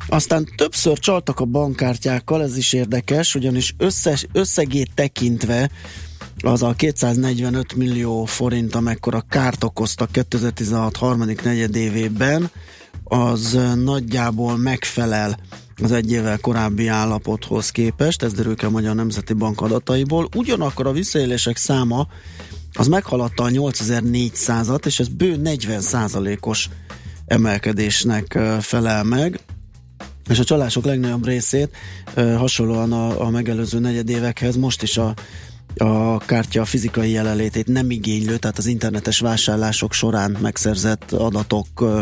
[0.07, 5.69] Aztán többször csaltak a bankkártyákkal, ez is érdekes, ugyanis összes, összegét tekintve
[6.43, 12.51] az a 245 millió forint, amekkora kárt okoztak 2016 harmadik negyedévében,
[13.03, 15.39] az nagyjából megfelel
[15.81, 20.27] az egy évvel korábbi állapothoz képest, ez derül ki a Magyar Nemzeti Bank adataiból.
[20.35, 22.07] Ugyanakkor a visszaélések száma
[22.73, 26.69] az meghaladta a 8400-at, és ez bő 40 os
[27.25, 29.39] emelkedésnek felel meg
[30.29, 31.75] és a csalások legnagyobb részét
[32.15, 35.13] hasonlóan a, a megelőző negyedévekhez most is a
[35.77, 42.01] a kártya fizikai jelenlétét nem igénylő, tehát az internetes vásárlások során megszerzett adatok ö,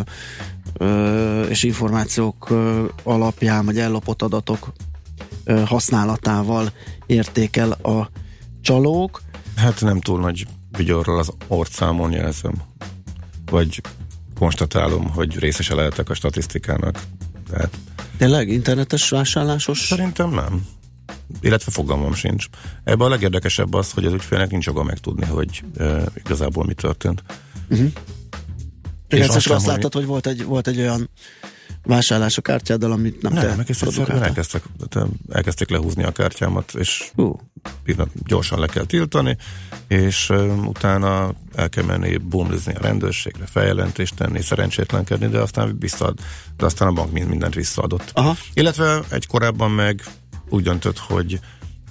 [0.73, 4.73] ö, és információk ö, alapján, vagy ellopott adatok
[5.43, 6.71] ö, használatával
[7.05, 8.09] értékel a
[8.61, 9.21] csalók.
[9.55, 10.47] Hát nem túl nagy
[10.78, 12.53] vigyorral az orcámon jelzem.
[13.45, 13.82] Vagy
[14.39, 17.01] konstatálom, hogy részese lehetek a statisztikának.
[17.49, 17.78] Tehát
[18.17, 19.80] Tényleg internetes vásárlásos?
[19.80, 20.65] Szerintem nem.
[21.41, 22.45] Illetve fogalmam sincs.
[22.84, 27.23] Ebben a legérdekesebb az, hogy az ügyfélnek nincs joga megtudni, hogy e, igazából mi történt.
[27.69, 27.91] Uh-huh.
[29.07, 31.09] És azt, azt láttad, hogy volt egy, volt egy olyan
[31.86, 34.63] vásárlás a kártyáddal, amit nem, nem te egyszerűen elkezdtek,
[35.32, 37.36] elkezdték lehúzni a kártyámat, és uh.
[38.26, 39.38] gyorsan le kell tiltani,
[39.88, 46.19] és um, utána el kell menni bumlizni a rendőrségre, feljelentést tenni, szerencsétlenkedni, de aztán visszaad,
[46.57, 48.11] de aztán a bank mindent visszaadott.
[48.13, 48.36] Aha.
[48.53, 50.03] Illetve egy korábban meg
[50.50, 51.39] úgy döntött, hogy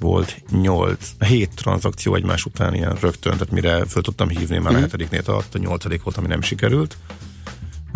[0.01, 4.77] volt 8, 7 tranzakció egymás után ilyen rögtön, tehát mire föl tudtam hívni, már mm.
[4.77, 6.97] a hetediknél tart, a nyolcadik volt, ami nem sikerült.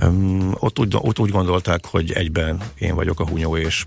[0.02, 3.84] Um, ott, úgy, ott úgy gondolták, hogy egyben én vagyok a hunyó, és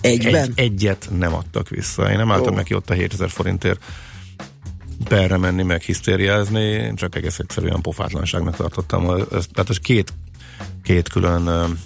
[0.00, 0.34] egyben?
[0.34, 2.10] Egy, egyet nem adtak vissza.
[2.10, 2.56] Én nem álltam oh.
[2.56, 3.84] neki ott a 7000 forintért
[5.04, 9.10] perre menni, meg hisztériázni, csak egész egyszerűen pofátlanságnak tartottam.
[9.10, 10.12] Ez, tehát az két,
[10.82, 11.76] két külön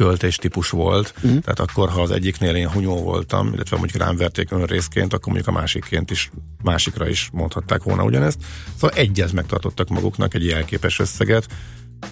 [0.00, 1.38] költéstípus volt, uh-huh.
[1.38, 5.32] tehát akkor, ha az egyiknél én hunyó voltam, illetve mondjuk rám verték ön részként, akkor
[5.32, 6.30] mondjuk a másikként is,
[6.62, 8.38] másikra is mondhatták volna ugyanezt.
[8.74, 11.46] Szóval egyez megtartottak maguknak egy jelképes összeget,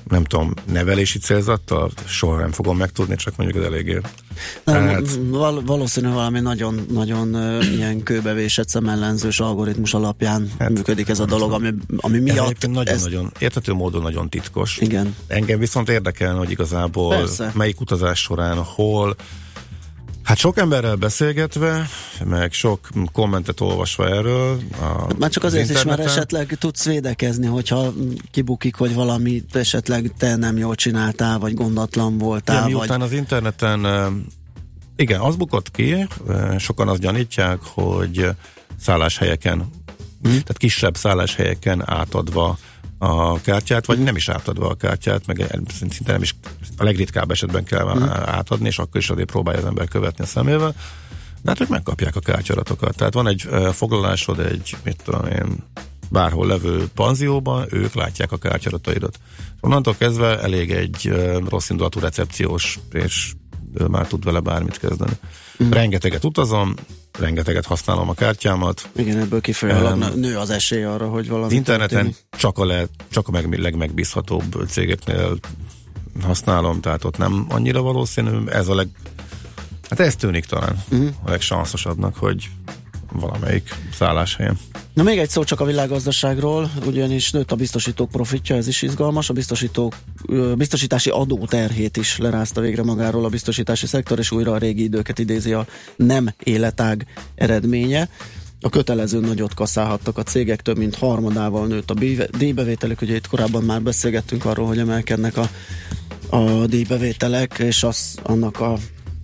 [0.08, 4.00] nem tudom, nevelési célzattal, soha nem fogom megtudni, csak mondjuk ez eléggé.
[4.64, 5.18] Tehát...
[5.28, 11.24] Val- valószínű valami nagyon, nagyon uh, ilyen kőbevésett szemellenzős algoritmus alapján hát, működik ez a
[11.24, 12.68] dolog, ami, ami miatt...
[12.68, 13.42] Nagyon-nagyon, ez...
[13.42, 14.78] értető módon nagyon titkos.
[14.78, 15.16] Igen.
[15.26, 17.52] Engem viszont érdekelne, hogy igazából Persze.
[17.54, 19.16] melyik utazás során, hol,
[20.28, 21.88] Hát sok emberrel beszélgetve,
[22.24, 24.60] meg sok kommentet olvasva erről.
[24.80, 27.92] A, Már csak azért az is, mert esetleg tudsz védekezni, hogyha
[28.30, 32.56] kibukik, hogy valami esetleg te nem jól csináltál, vagy gondatlan voltál.
[32.56, 33.08] Ja, miután vagy...
[33.08, 33.86] az interneten,
[34.96, 36.06] igen, az bukott ki,
[36.58, 38.28] sokan azt gyanítják, hogy
[38.80, 40.30] szálláshelyeken, hmm.
[40.30, 42.58] tehát kisebb szálláshelyeken átadva
[42.98, 45.58] a kártyát, vagy nem is átadva a kártyát, meg
[45.90, 46.34] szinte nem is
[46.76, 48.02] a legritkább esetben kell mm.
[48.08, 50.74] átadni, és akkor is azért próbálja az ember követni a szemével.
[51.42, 52.96] De hát ők megkapják a kártyaratokat.
[52.96, 55.64] Tehát van egy foglalásod egy, mit tudom én,
[56.10, 59.18] bárhol levő panzióban, ők látják a kártyarataidat.
[59.60, 61.12] Onnantól kezdve elég egy
[61.48, 63.32] rossz indulatú recepciós, és
[63.74, 65.12] ő már tud vele bármit kezdeni.
[65.64, 65.70] Mm.
[65.70, 66.74] Rengeteget utazom,
[67.18, 68.88] rengeteget használom a kártyámat.
[68.96, 72.16] Igen, ebből kifolyólag um, nő az esély arra, hogy valami Interneten történik.
[72.30, 75.38] csak a, le, csak a meg, legmegbízhatóbb cégeknél
[76.22, 78.46] használom, tehát ott nem annyira valószínű.
[78.46, 78.88] Ez a leg...
[79.90, 81.08] Hát ez tűnik talán uh-huh.
[81.24, 82.50] a legsanszosabbnak, hogy
[83.12, 84.58] valamelyik szálláshelyen.
[84.94, 89.30] Na még egy szó csak a világgazdaságról, ugyanis nőtt a biztosítók profitja, ez is izgalmas.
[89.30, 89.94] A biztosítók,
[90.56, 95.18] biztosítási adó terhét is lerázta végre magáról a biztosítási szektor, és újra a régi időket
[95.18, 98.08] idézi a nem életág eredménye.
[98.60, 101.94] A kötelező nagyot kaszálhattak a cégek, több mint harmadával nőtt a
[102.38, 103.00] díjbevételük.
[103.00, 105.48] Ugye itt korábban már beszélgettünk arról, hogy emelkednek a,
[106.36, 108.78] a díjbevételek, és az, annak a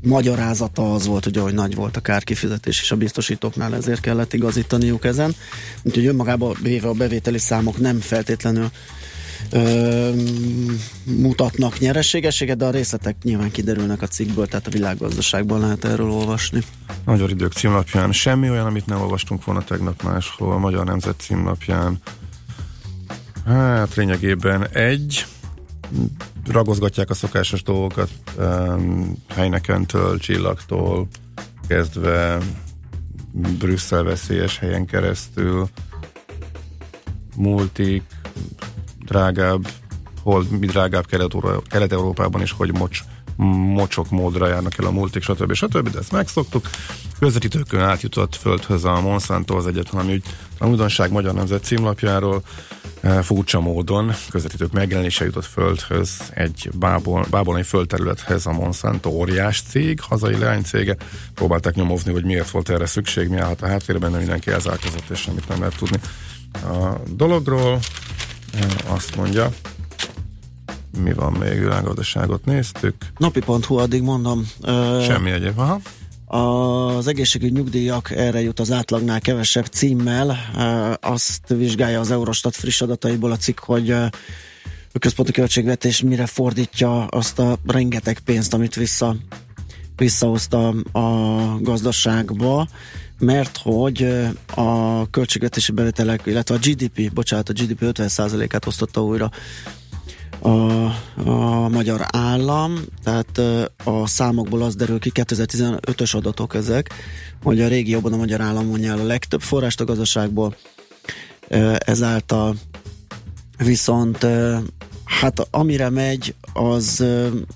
[0.05, 5.05] magyarázata az volt, ugye, hogy nagy volt a kárkifizetés és a biztosítóknál, ezért kellett igazítaniuk
[5.05, 5.35] ezen.
[5.83, 8.71] Úgyhogy önmagában véve a bevételi számok nem feltétlenül
[9.51, 10.11] ö,
[11.05, 16.63] mutatnak nyerességességet, de a részletek nyilván kiderülnek a cikkből, tehát a világgazdaságban lehet erről olvasni.
[17.05, 21.99] Magyar idők címlapján semmi olyan, amit nem olvastunk volna tegnap máshol, a Magyar Nemzet címlapján.
[23.47, 25.27] Hát lényegében egy,
[26.49, 31.09] ragozgatják a szokásos dolgokat, um, Heinekentől, Csillagtól
[31.69, 32.39] kezdve
[33.59, 35.69] Brüsszel veszélyes helyen keresztül,
[37.37, 38.03] multik,
[39.05, 39.69] drágább,
[40.23, 41.07] hol mi drágább
[41.69, 43.01] Kelet-Európában is, hogy mocs,
[43.75, 45.53] mocsok módra járnak el a multik, stb.
[45.53, 45.91] stb.
[45.91, 46.71] De ezt megszoktuk.
[47.19, 50.21] Közvetítőkön átjutott földhöz a Monsanto az egyetlen, ami
[50.59, 52.43] a Újdonság Magyar Nemzet címlapjáról
[53.23, 60.39] furcsa módon közvetítők megjelenése jutott földhöz egy bábol, bábolai földterülethez a Monsanto óriás cég, hazai
[60.39, 60.97] leánycége.
[61.35, 65.19] Próbálták nyomozni, hogy miért volt erre szükség, mi állhat a háttérben, de mindenki elzárkozott, és
[65.19, 65.99] semmit nem lehet tudni
[66.53, 67.79] a dologról.
[68.61, 69.51] E, azt mondja,
[71.03, 72.95] mi van még, világgazdaságot néztük.
[73.17, 74.49] Napi.hu, addig mondom.
[75.03, 75.81] Semmi egyéb, aha.
[76.35, 80.37] Az egészségügyi nyugdíjak erre jut az átlagnál kevesebb címmel.
[81.01, 87.39] Azt vizsgálja az Eurostat friss adataiból a cikk, hogy a központi költségvetés mire fordítja azt
[87.39, 89.17] a rengeteg pénzt, amit vissza,
[89.97, 91.09] visszahozta a
[91.61, 92.69] gazdaságba,
[93.19, 94.07] mert hogy
[94.55, 99.31] a költségvetési bevételek, illetve a GDP, bocsánat, a GDP 50%-át osztotta újra
[100.45, 100.85] a,
[101.31, 103.39] a magyar állam, tehát
[103.85, 106.95] a számokból az derül ki, 2015-ös adatok ezek,
[107.43, 110.57] hogy a régióban a magyar állam mondja el a legtöbb forrást a gazdaságból,
[111.79, 112.57] ezáltal
[113.59, 114.27] viszont
[115.05, 117.05] hát amire megy, az,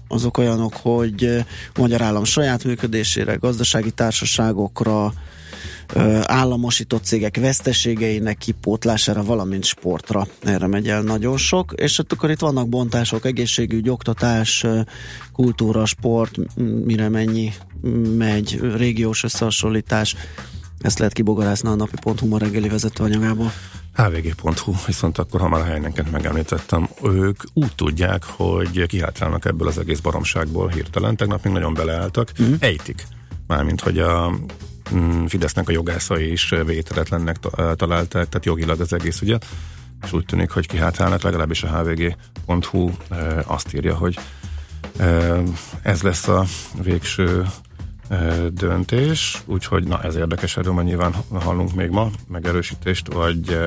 [0.08, 1.24] azok olyanok, hogy
[1.74, 5.12] a magyar állam saját működésére, gazdasági társaságokra,
[6.22, 10.26] államosított cégek veszteségeinek kipótlására, valamint sportra.
[10.42, 14.66] Erre megy el nagyon sok, és hát akkor itt vannak bontások, egészségügy, oktatás,
[15.32, 16.36] kultúra, sport,
[16.84, 17.52] mire mennyi
[18.16, 20.16] megy, régiós összehasonlítás.
[20.80, 23.52] Ezt lehet kibogarászni a napi.hu ma reggeli vezetőanyagából.
[23.94, 29.78] hvg.hu, viszont akkor, ha már a helyeneket megemlítettem, ők úgy tudják, hogy kihátrálnak ebből az
[29.78, 31.16] egész baromságból hirtelen.
[31.16, 32.54] Tegnap még nagyon beleálltak, mm.
[32.58, 33.06] ejtik.
[33.46, 34.38] Mármint, hogy a
[35.26, 37.36] Fidesznek a jogászai is vételetlennek
[37.74, 39.38] találták, tehát jogilag az egész ugye,
[40.02, 42.90] és úgy tűnik, hogy kihátrálnak, legalábbis a hvg.hu
[43.46, 44.18] azt írja, hogy
[45.82, 46.44] ez lesz a
[46.82, 47.46] végső
[48.52, 53.58] döntés, úgyhogy na ez érdekes, erről már nyilván hallunk még ma, megerősítést vagy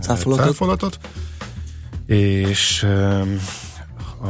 [0.00, 0.46] cáfolatot.
[0.46, 0.98] cáfolatot.
[2.06, 2.86] És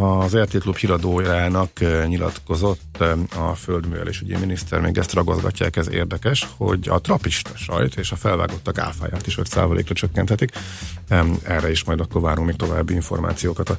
[0.00, 1.70] Az RT Klub híradójának
[2.06, 3.02] nyilatkozott
[3.36, 8.78] a földművelésügyi miniszter, még ezt ragozgatják, ez érdekes, hogy a trapista sajt és a felvágottak
[8.78, 10.50] áfáját is 5%-ra csökkenthetik.
[11.42, 13.78] Erre is majd akkor várunk még további információkat a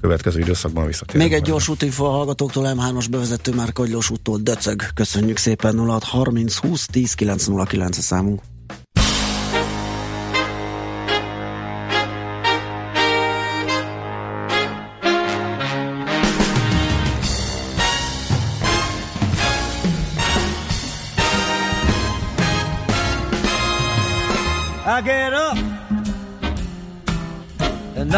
[0.00, 1.22] következő időszakban visszatérünk.
[1.22, 1.52] Még egy majd.
[1.52, 4.82] gyors útinfo a hallgatóktól, M3-as bevezető már Kagylós úttól Döcög.
[4.94, 8.40] Köszönjük szépen 06 30 20 10 909 a számunk.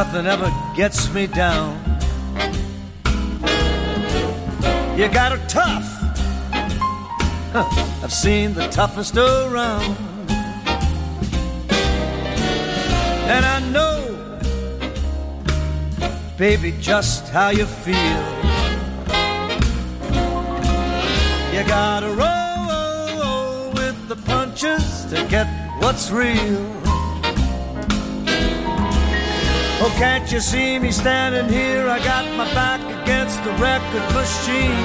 [0.04, 1.76] Nothing ever gets me down.
[4.96, 5.88] You got her tough.
[7.52, 7.66] Huh,
[8.04, 9.96] I've seen the toughest around.
[13.34, 13.98] And I know,
[16.36, 18.22] baby, just how you feel.
[21.54, 25.48] You gotta roll with the punches to get
[25.80, 26.77] what's real.
[29.90, 31.88] Oh, can't you see me standing here?
[31.88, 34.84] I got my back against the record machine.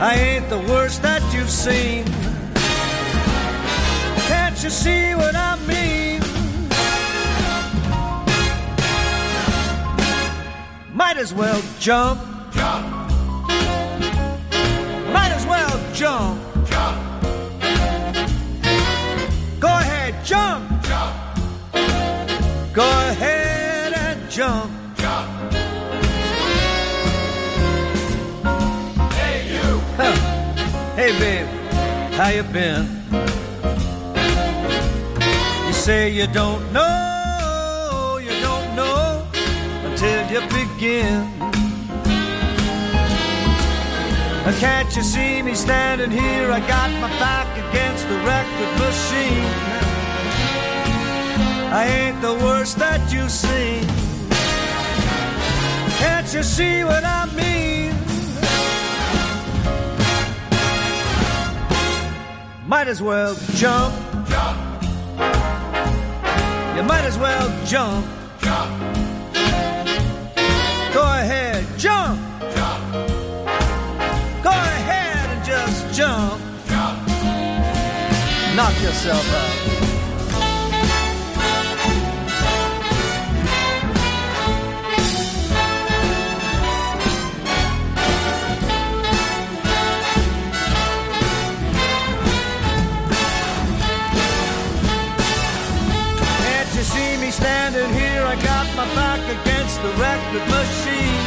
[0.00, 2.04] I ain't the worst that you've seen.
[4.28, 6.20] Can't you see what I mean?
[10.92, 12.20] Might as well jump.
[12.20, 12.33] Jump.
[31.04, 31.46] Hey babe,
[32.14, 32.88] how you been?
[35.66, 39.28] You say you don't know, you don't know
[39.84, 41.28] until you begin.
[44.58, 46.50] Can't you see me standing here?
[46.50, 49.50] I got my back against the record machine.
[51.70, 53.84] I ain't the worst that you've seen.
[55.98, 57.53] Can't you see what I mean?
[62.76, 63.94] Might as well jump.
[64.28, 64.82] Jump.
[66.76, 68.04] You might as well jump.
[68.40, 68.82] Jump.
[70.92, 72.18] Go ahead, jump.
[72.56, 72.92] Jump.
[74.42, 76.42] Go ahead and just jump.
[76.66, 77.06] Jump.
[78.56, 79.73] Knock yourself out.
[97.24, 98.22] Me standing here?
[98.22, 101.24] I got my back against the record machine.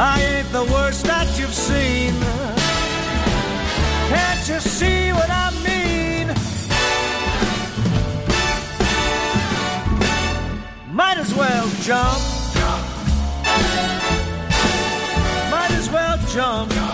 [0.00, 2.14] I ain't the worst that you've seen.
[4.12, 6.26] Can't you see what I mean?
[10.92, 12.20] Might as well jump.
[15.52, 16.87] Might as well jump.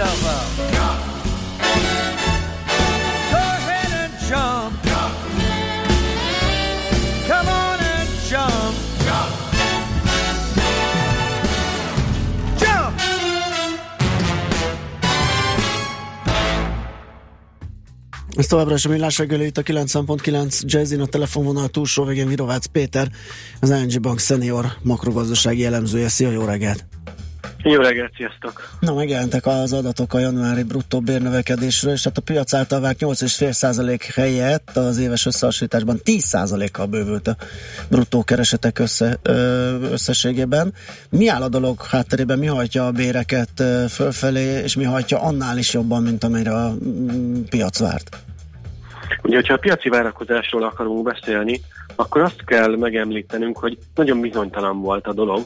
[0.00, 1.00] Yourself out.
[3.30, 4.72] Go ahead and jump.
[7.28, 8.74] Come on and jump.
[12.58, 12.98] Jump.
[18.36, 22.66] Ez továbbra is a millás reggeli itt a 90.9 Jazzin a telefonvonal túlsó végén Virovácz
[22.66, 23.08] Péter,
[23.60, 26.08] az ING Bank senior makrogazdasági elemzője.
[26.08, 26.89] Szia, jó reggelt!
[27.62, 28.68] Jó reggelt, sziasztok!
[28.80, 34.00] Na, megjelentek az adatok a januári bruttó bérnövekedésről, és hát a piac által várt 8,5%
[34.14, 37.36] helyett az éves összehasonlításban 10%-kal bővült a
[37.88, 39.18] bruttó keresetek össze,
[39.92, 40.72] összességében.
[41.10, 45.72] Mi áll a dolog hátterében, mi hajtja a béreket fölfelé, és mi hajtja annál is
[45.72, 48.16] jobban, mint amire a mm, piac várt?
[49.22, 51.60] Ugye, hogyha a piaci várakozásról akarunk beszélni,
[51.94, 55.44] akkor azt kell megemlítenünk, hogy nagyon bizonytalan volt a dolog,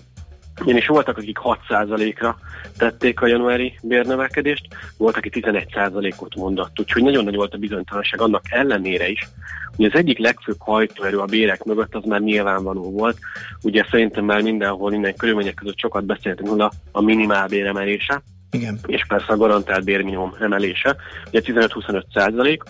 [0.60, 2.38] ugyanis voltak, akik 6%-ra
[2.76, 8.42] tették a januári bérnövekedést, volt, aki 11%-ot mondott, úgyhogy nagyon nagy volt a bizonytalanság annak
[8.50, 9.28] ellenére is,
[9.76, 13.18] hogy az egyik legfőbb hajtóerő a bérek mögött az már nyilvánvaló volt.
[13.62, 18.78] Ugye szerintem már mindenhol, minden körülmények között sokat beszéltünk róla a minimálbér emelése, Igen.
[18.86, 20.96] és persze a garantált bérminimum emelése,
[21.26, 22.62] ugye 15-25 százalék,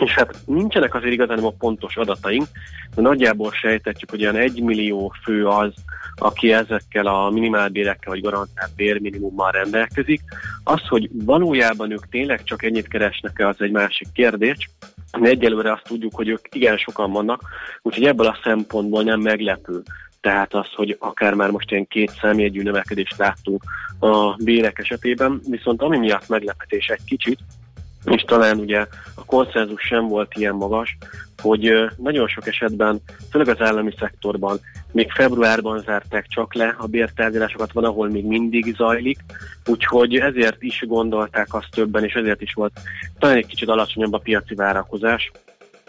[0.00, 2.46] és hát nincsenek azért igazán a pontos adataink,
[2.94, 5.72] de nagyjából sejtetjük, hogy olyan egy millió fő az,
[6.14, 10.20] aki ezekkel a minimálbérekkel vagy garantált bérminimummal rendelkezik.
[10.64, 14.70] Az, hogy valójában ők tényleg csak ennyit keresnek-e, az egy másik kérdés.
[15.20, 17.42] De egyelőre azt tudjuk, hogy ők igen sokan vannak,
[17.82, 19.82] úgyhogy ebből a szempontból nem meglepő.
[20.20, 23.62] Tehát az, hogy akár már most ilyen két számjegyű növekedést láttunk
[23.98, 27.38] a bérek esetében, viszont ami miatt meglepetés egy kicsit,
[28.10, 30.98] és talán ugye a konszenzus sem volt ilyen magas,
[31.42, 33.00] hogy nagyon sok esetben,
[33.30, 34.60] főleg az állami szektorban,
[34.92, 39.18] még februárban zárták csak le a bértárgyalásokat, van, ahol még mindig zajlik,
[39.66, 42.72] úgyhogy ezért is gondolták azt többen, és ezért is volt
[43.18, 45.30] talán egy kicsit alacsonyabb a piaci várakozás.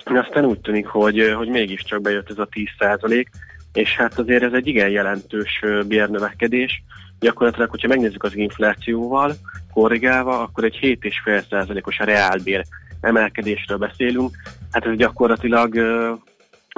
[0.04, 2.48] Aztán úgy tűnik, hogy, hogy mégiscsak bejött ez a
[2.80, 3.26] 10%
[3.74, 6.84] és hát azért ez egy igen jelentős bérnövekedés.
[7.20, 9.36] Gyakorlatilag, hogyha megnézzük az inflációval,
[9.74, 12.66] korrigálva, akkor egy 7,5%-os a reálbér
[13.02, 14.36] emelkedésről beszélünk.
[14.72, 15.76] Hát ez gyakorlatilag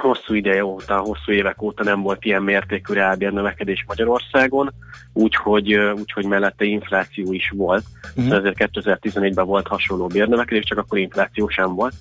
[0.02, 4.72] hosszú ideje óta, hosszú évek óta nem volt ilyen mértékű reálbér növekedés Magyarországon,
[5.12, 7.84] úgyhogy, úgyhogy mellette infláció is volt.
[8.16, 8.34] Uh-huh.
[8.34, 11.94] Ezért 2014-ben volt hasonló bérnövekedés, csak akkor infláció sem volt.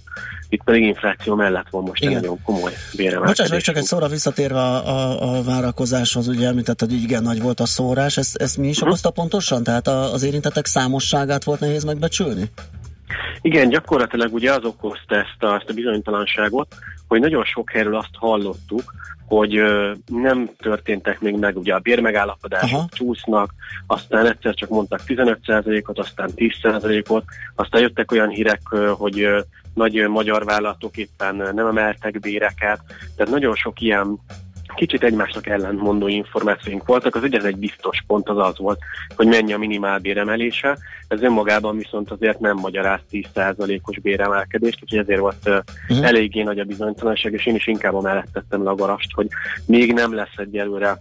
[0.50, 3.50] Itt pedig infláció mellett van most egy nagyon komoly Bocsáss béremelkedés.
[3.52, 7.60] meg, csak egy szóra visszatérve a, a, a várakozáshoz, ugye említett, hogy igen nagy volt
[7.60, 9.64] a szórás, ezt, ezt mi is okozta pontosan?
[9.64, 12.52] Tehát az érintettek számosságát volt nehéz megbecsülni?
[13.42, 16.76] Igen, gyakorlatilag ugye az okozta ezt a, ezt a bizonytalanságot,
[17.12, 18.94] hogy nagyon sok helyről azt hallottuk,
[19.26, 22.88] hogy ö, nem történtek még meg ugye a bérmegállapodások Aha.
[22.92, 23.54] csúsznak,
[23.88, 27.24] aztán egyszer csak mondtak 15%-ot, aztán 10%-ot,
[27.56, 29.40] aztán jöttek olyan hírek, ö, hogy ö,
[29.74, 32.80] nagy magyar vállalatok éppen nem emeltek béreket,
[33.16, 34.20] tehát nagyon sok ilyen
[34.76, 37.16] kicsit egymásnak ellentmondó információink voltak.
[37.16, 38.80] Az egyetlen egy biztos pont az az volt,
[39.16, 40.78] hogy mennyi a minimál béremelése.
[41.08, 45.50] Ez önmagában viszont azért nem magyaráz 10%-os béremelkedést, úgyhogy ezért volt
[45.90, 49.28] uh, eléggé nagy a bizonytalanság, és én is inkább amellett tettem le a garast, hogy
[49.66, 50.98] még nem lesz egyelőre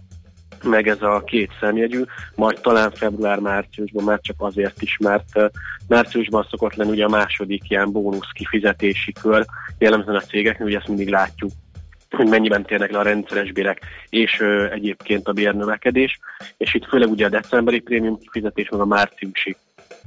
[0.63, 2.03] meg ez a két szemjegyű,
[2.35, 5.51] majd talán február-márciusban már csak azért is, mert
[5.87, 9.45] márciusban szokott lenni ugye a második ilyen bónusz kifizetési kör,
[9.77, 11.51] jellemzően a cégeknél, ugye ezt mindig látjuk
[12.15, 16.19] hogy mennyiben térnek le a rendszeres bérek, és ö, egyébként a bérnövekedés,
[16.57, 19.55] és itt főleg ugye a decemberi prémium kifizetés, meg a márciusi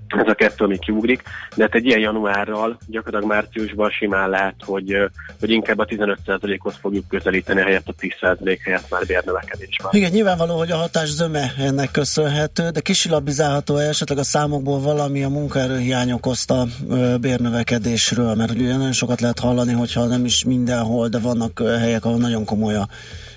[0.08, 1.22] ez a kettő, ami kiugrik,
[1.56, 4.96] de hát egy ilyen januárral, gyakorlatilag márciusban simán lehet, hogy,
[5.40, 9.90] hogy inkább a 15%-ot fogjuk közelíteni, helyett a 10% helyett már bérnövekedésben.
[9.90, 15.28] Igen, nyilvánvaló, hogy a hatás zöme ennek köszönhető, de kisilabizálható esetleg a számokból valami a
[15.28, 16.66] munkaerőhiány okozta
[17.20, 22.18] bérnövekedésről, mert ugye nagyon sokat lehet hallani, hogyha nem is mindenhol, de vannak helyek, ahol
[22.18, 22.88] nagyon komoly a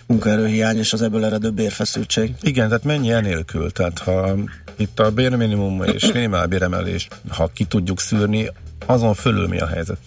[0.08, 2.32] munkaerőhiány és az ebből eredő bérfeszültség.
[2.42, 3.72] Igen, tehát mennyi enélkül?
[3.72, 4.36] Tehát ha
[4.78, 8.48] itt a bérminimum és minimálbéremelés, ha ki tudjuk szűrni,
[8.86, 9.98] azon fölül mi a helyzet?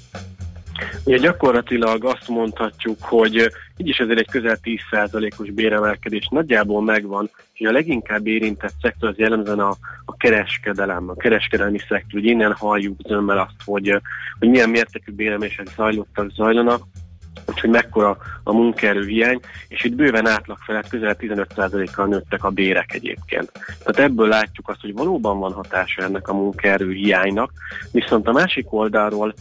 [1.04, 3.34] Ugye gyakorlatilag azt mondhatjuk, hogy
[3.76, 9.18] így is ezért egy közel 10%-os béremelkedés nagyjából megvan, és a leginkább érintett szektor az
[9.18, 14.00] jellemzően a, a kereskedelem, a kereskedelmi szektor, hogy innen halljuk zömmel azt, hogy,
[14.38, 16.82] hogy milyen mértékű béremelések zajlottak, zajlanak,
[17.60, 23.52] úgyhogy mekkora a munkaerőhiány, és itt bőven átlag felett közel 15%-kal nőttek a bérek egyébként.
[23.52, 27.52] Tehát ebből látjuk azt, hogy valóban van hatása ennek a munkaerőhiánynak,
[27.92, 29.34] viszont a másik oldalról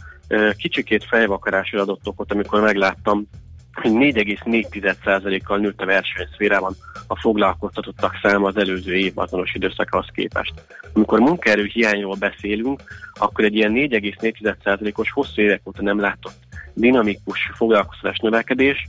[0.56, 3.28] kicsikét fejvakarásra adott okot, amikor megláttam,
[3.72, 10.52] hogy 4,4%-kal nőtt a versenyszférában a foglalkoztatottak száma az előző év azonos időszakhoz képest.
[10.92, 12.82] Amikor munkaerő hiányról beszélünk,
[13.14, 18.88] akkor egy ilyen 4,4%-os hosszú évek óta nem látott dinamikus foglalkoztatás növekedés,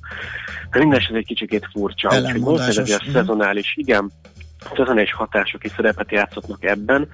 [0.72, 2.20] de minden esetben egy kicsikét furcsa.
[2.22, 3.12] Úgyhogy valószínűleg azért Mhm.
[3.12, 4.12] szezonális, igen,
[4.76, 7.08] szezonális hatások is szerepet játszhatnak ebben,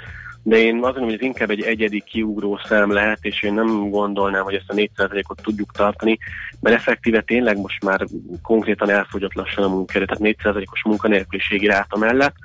[0.47, 3.89] de én azt gondolom, hogy ez inkább egy egyedi kiugró szám lehet, és én nem
[3.89, 6.17] gondolnám, hogy ezt a 4%-ot tudjuk tartani,
[6.59, 8.05] mert effektíve tényleg most már
[8.41, 12.35] konkrétan elfogyott lassan a munkaerő, tehát 4%-os munkanélküliségi ráta mellett,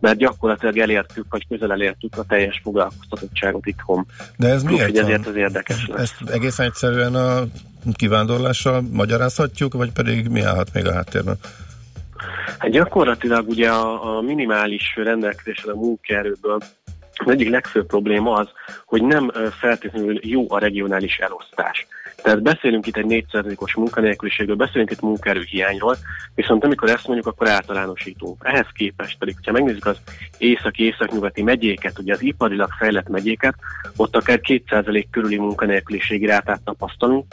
[0.00, 4.06] mert gyakorlatilag elértük, vagy közel elértük a teljes foglalkoztatottságot itthon.
[4.36, 5.04] De ez miért van?
[5.04, 6.00] ezért az érdekes lesz.
[6.00, 7.42] Ezt egészen egyszerűen a
[7.92, 11.36] kivándorlással magyarázhatjuk, vagy pedig mi állhat még a háttérben?
[12.58, 16.58] Hát gyakorlatilag ugye a, a minimális rendelkezésre a munkaerőből
[17.18, 18.48] az egyik legfőbb probléma az,
[18.84, 21.86] hogy nem feltétlenül jó a regionális elosztás.
[22.22, 25.96] Tehát beszélünk itt egy 4%-os munkanélküliségről, beszélünk itt munkaerőhiányról,
[26.34, 28.42] viszont amikor ezt mondjuk, akkor általánosítunk.
[28.44, 29.96] Ehhez képest pedig, ha megnézzük az
[30.38, 33.54] északi-északnyugati megyéket, ugye az iparilag fejlett megyéket,
[33.96, 37.24] ott akár 2% körüli munkanélküliségi rátát tapasztalunk,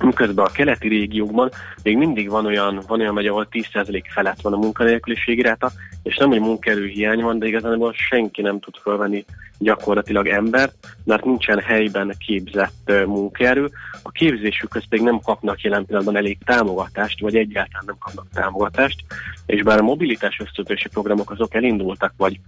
[0.00, 1.50] Miközben a keleti régiókban
[1.82, 5.70] még mindig van olyan, van olyan megy, ahol 10% felett van a munkanélküliségi ráta,
[6.02, 9.24] és nem, hogy munkaerőhiány van, de igazából senki nem tud fölvenni
[9.58, 10.74] gyakorlatilag embert,
[11.04, 13.70] mert nincsen helyben képzett munkaerő.
[14.02, 19.04] A képzésükhöz pedig nem kapnak jelen pillanatban elég támogatást, vagy egyáltalán nem kapnak támogatást,
[19.46, 22.40] és bár a mobilitás ösztönzési programok azok elindultak, vagy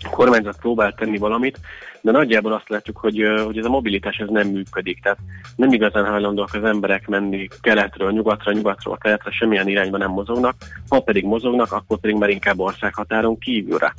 [0.00, 1.58] a kormányzat próbál tenni valamit,
[2.00, 5.02] de nagyjából azt látjuk, hogy, hogy ez a mobilitás ez nem működik.
[5.02, 5.18] Tehát
[5.56, 10.54] nem igazán hajlandóak az emberek menni keletről, nyugatra, nyugatról, keletre, semmilyen irányba nem mozognak.
[10.88, 13.94] Ha pedig mozognak, akkor pedig már inkább országhatáron kívülre.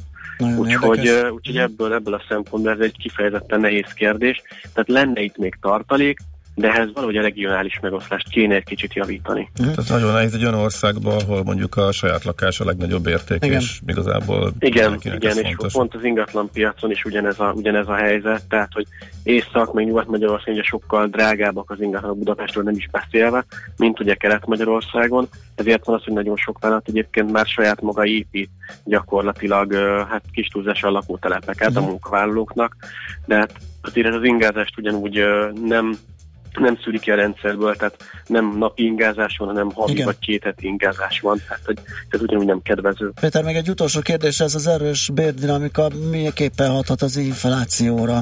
[0.57, 4.41] Úgyhogy, úgyhogy ebből, ebből a szempontból ez egy kifejezetten nehéz kérdés.
[4.73, 6.19] Tehát lenne itt még tartalék,
[6.62, 9.49] de ehhez valahogy a regionális megoszlást kéne egy kicsit javítani.
[9.55, 13.59] Tehát nagyon nehéz egy olyan országban, ahol mondjuk a saját lakás a legnagyobb érték, Igen.
[13.59, 15.74] és igazából Igen, igen, és fontos.
[15.74, 18.86] pont az ingatlan piacon is ugyanez a, ugyanez a helyzet, tehát hogy
[19.24, 23.45] Észak, meg Nyugat-Magyarországon ugye sokkal drágábbak az ingatlanok Budapestről nem is beszélve,
[23.78, 28.49] mint ugye Kelet-Magyarországon, ezért van az, hogy nagyon sok vállalat egyébként már saját maga épít
[28.84, 29.74] gyakorlatilag
[30.09, 32.76] hát kis túlzással lakótelepeket a munkavállalóknak,
[33.26, 35.26] de hát azért ez az ingázást ugyanúgy
[35.66, 35.97] nem
[36.60, 37.97] nem szűri ki a rendszerből, tehát
[38.28, 40.06] nem napi ingázás van, hanem havi Igen.
[40.06, 41.78] vagy két heti ingázás van, tehát hogy
[42.10, 43.12] ez ugyanúgy nem kedvező.
[43.22, 48.20] Péter, még egy utolsó kérdés, ez az erős bérdinamika miképpen hathat az inflációra?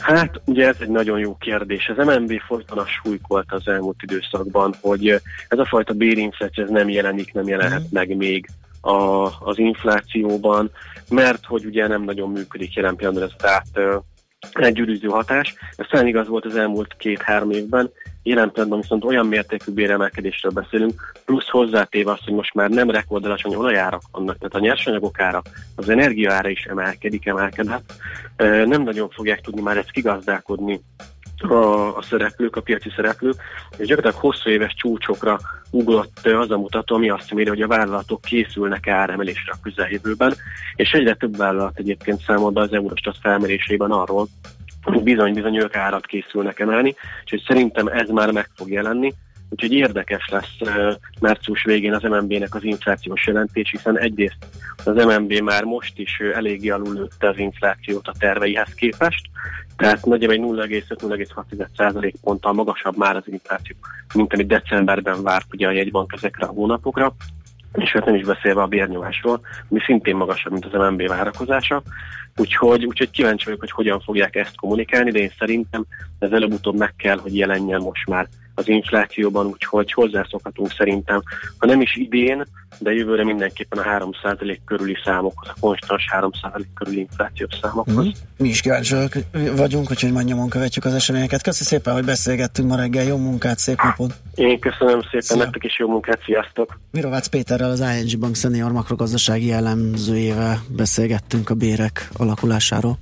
[0.00, 1.92] Hát, ugye ez egy nagyon jó kérdés.
[1.96, 5.08] Az MNB folyton a súlykolt az elmúlt időszakban, hogy
[5.48, 7.88] ez a fajta bérinfláció ez nem jelenik, nem jelenhet Mhm.
[7.90, 8.48] meg még
[8.80, 10.70] a, az inflációban,
[11.10, 13.96] mert hogy ugye nem nagyon működik jelen pillanatban ez ö,
[14.52, 15.54] egy gyűrűző hatás.
[15.76, 17.90] Ez talán igaz volt az elmúlt két-három évben,
[18.22, 23.54] jelen pillanatban viszont olyan mértékű béremelkedésről beszélünk, plusz hozzátéve azt, hogy most már nem rekordalacsony
[23.54, 25.42] olajárak vannak, tehát a nyersanyagok ára,
[25.76, 27.92] az energia ára is emelkedik, emelkedett.
[28.64, 30.80] Nem nagyon fogják tudni már ezt kigazdálkodni
[31.42, 33.34] a, a szereplők, a piaci szereplők,
[33.76, 35.38] és gyakorlatilag hosszú éves csúcsokra
[35.70, 40.34] ugrott az a mutató, ami azt méri, hogy a vállalatok készülnek áremelésre a közeljövőben,
[40.74, 44.28] és egyre több vállalat egyébként számol be az Eurostat felmérésében arról,
[44.82, 49.14] hogy bizony-bizony ők árat készülnek emelni, úgyhogy szerintem ez már meg fog jelenni,
[49.50, 50.70] Úgyhogy érdekes lesz
[51.20, 54.36] március végén az MNB-nek az inflációs jelentés, hiszen egyrészt
[54.84, 59.26] az MNB már most is eléggé alulőtte az inflációt a terveihez képest,
[59.78, 63.76] tehát nagyjából egy 0,5-0,6 ponttal magasabb már az infláció,
[64.14, 67.14] mint amit decemberben várt ugye a jegybank ezekre a hónapokra
[67.72, 71.82] és hát nem is beszélve a bérnyomásról, ami szintén magasabb, mint az MNB várakozása.
[72.36, 75.84] Úgyhogy, úgyhogy kíváncsi vagyok, hogy hogyan fogják ezt kommunikálni, de én szerintem
[76.18, 78.28] ez előbb-utóbb meg kell, hogy jelenjen most már
[78.58, 81.22] az inflációban, úgyhogy hozzászokhatunk szerintem,
[81.58, 82.46] ha nem is idén,
[82.78, 87.94] de jövőre mindenképpen a 3% körüli számokhoz, a konstans 3% körüli inflációs számokhoz.
[87.94, 88.08] Mhm.
[88.36, 89.12] Mi is kíváncsiak
[89.56, 91.42] vagyunk, úgyhogy majd nyomon követjük az eseményeket.
[91.42, 93.04] Köszi szépen, hogy beszélgettünk ma reggel.
[93.04, 94.14] Jó munkát, szép napot!
[94.34, 95.36] Én köszönöm szépen, Szia.
[95.36, 96.80] nektek is jó munkát, sziasztok!
[96.90, 102.98] Virovácz Péterrel, az ING Bank senior makrogazdasági jellemzőjével beszélgettünk a bérek alakulásáról.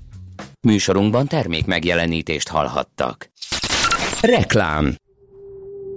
[0.61, 3.31] Műsorunkban termék megjelenítést hallhattak.
[4.21, 4.95] Reklám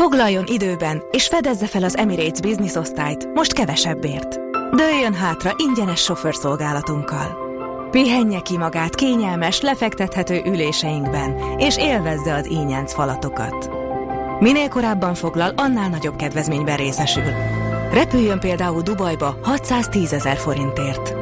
[0.00, 4.40] Foglaljon időben, és fedezze fel az Emirates Business osztályt, most kevesebbért.
[4.76, 7.36] Dőljön hátra ingyenes sofőrszolgálatunkkal.
[7.90, 13.70] Pihenje ki magát kényelmes, lefektethető üléseinkben, és élvezze az ínyenc falatokat.
[14.38, 17.32] Minél korábban foglal, annál nagyobb kedvezményben részesül.
[17.92, 21.14] Repüljön például Dubajba 610 ezer forintért.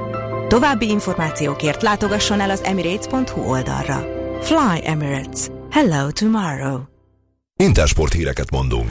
[0.48, 4.06] További információkért látogasson el az emirates.hu oldalra.
[4.40, 5.46] Fly Emirates.
[5.70, 6.97] Hello tomorrow.
[7.62, 8.90] Intersport híreket mondunk.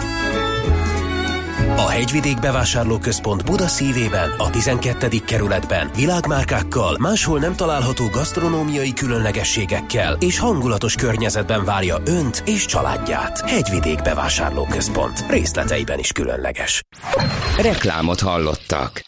[1.81, 5.07] A Hegyvidék Bevásárlóközpont Buda szívében, a 12.
[5.25, 13.49] kerületben világmárkákkal, máshol nem található gasztronómiai különlegességekkel és hangulatos környezetben várja Önt és családját.
[13.49, 15.25] Hegyvidék Bevásárlóközpont.
[15.29, 16.83] Részleteiben is különleges.
[17.57, 19.01] Reklámot hallottak.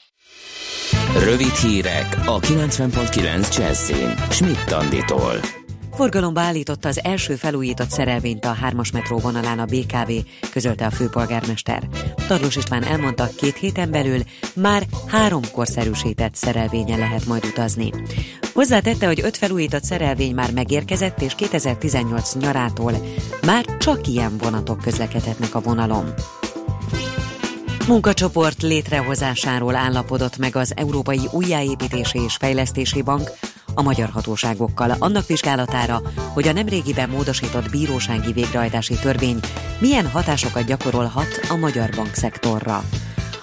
[1.24, 4.14] Rövid hírek a 90.9 Jazzin.
[4.30, 5.63] Schmidt Anditól.
[5.96, 10.12] Forgalomba állította az első felújított szerelvényt a 3-as metró vonalán a BKV,
[10.52, 11.88] közölte a főpolgármester.
[12.28, 14.20] Tarlós István elmondta, két héten belül
[14.56, 17.92] már három korszerűsített szerelvényen lehet majd utazni.
[18.54, 22.94] Hozzátette, hogy öt felújított szerelvény már megérkezett, és 2018 nyarától
[23.46, 26.14] már csak ilyen vonatok közlekedhetnek a vonalon.
[27.88, 33.32] Munkacsoport létrehozásáról állapodott meg az Európai Újjáépítési és Fejlesztési Bank
[33.74, 36.02] a magyar hatóságokkal annak vizsgálatára,
[36.34, 39.40] hogy a nemrégiben módosított bírósági végrehajtási törvény
[39.80, 42.84] milyen hatásokat gyakorolhat a magyar bankszektorra.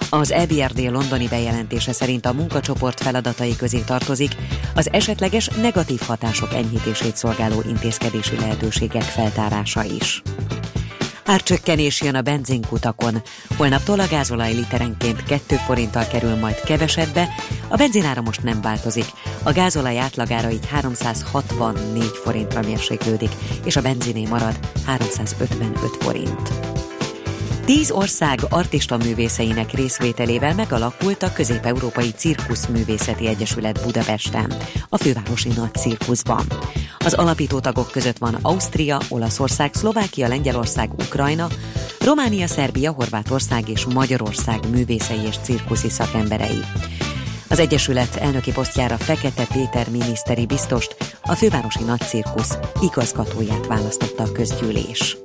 [0.09, 4.35] Az EBRD londoni bejelentése szerint a munkacsoport feladatai közé tartozik
[4.75, 10.21] az esetleges negatív hatások enyhítését szolgáló intézkedési lehetőségek feltárása is.
[11.25, 13.21] Árcsökkenés jön a benzinkutakon.
[13.57, 17.29] Holnaptól a gázolaj literenként 2 forinttal kerül majd kevesedbe,
[17.67, 19.05] a benzinára most nem változik.
[19.43, 23.31] A gázolaj átlagára így 364 forintra mérséklődik,
[23.65, 26.70] és a benziné marad 355 forint.
[27.75, 34.53] Tíz ország artista művészeinek részvételével megalakult a Közép-Európai Cirkuszművészeti Egyesület Budapesten,
[34.89, 36.45] a fővárosi nagy cirkuszban.
[36.97, 41.47] Az alapító tagok között van Ausztria, Olaszország, Szlovákia, Lengyelország, Ukrajna,
[41.99, 46.61] Románia, Szerbia, Horvátország és Magyarország művészei és cirkuszi szakemberei.
[47.49, 54.31] Az Egyesület elnöki posztjára Fekete Péter miniszteri biztost, a fővárosi nagy cirkusz igazgatóját választotta a
[54.31, 55.17] közgyűlés.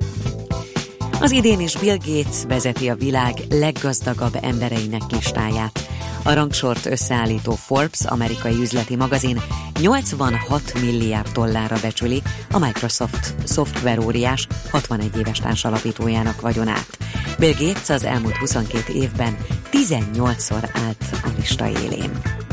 [1.20, 5.88] Az idén is Bill Gates vezeti a világ leggazdagabb embereinek listáját.
[6.22, 9.40] A rangsort összeállító Forbes, amerikai üzleti magazin
[9.80, 16.98] 86 milliárd dollárra becsüli a Microsoft szoftver óriás 61 éves társalapítójának vagyonát.
[17.38, 19.36] Bill Gates az elmúlt 22 évben
[19.72, 22.45] 18-szor állt a lista élén.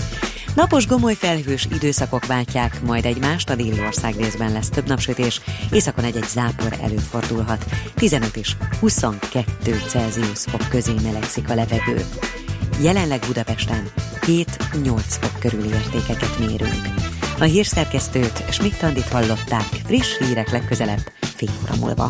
[0.55, 5.41] Napos gomoly felhős időszakok váltják majd egymást, a déli ország részben lesz több napsütés,
[5.71, 7.65] északon egy-egy zápor előfordulhat.
[7.95, 12.05] 15 és 22 Celsius fok közé melegszik a levegő.
[12.81, 13.91] Jelenleg Budapesten
[14.21, 14.45] 7-8
[15.07, 16.81] fok körüli értékeket mérünk.
[17.39, 22.09] A hírszerkesztőt Schmidt-Tandit hallották, friss hírek legközelebb fél óra múlva.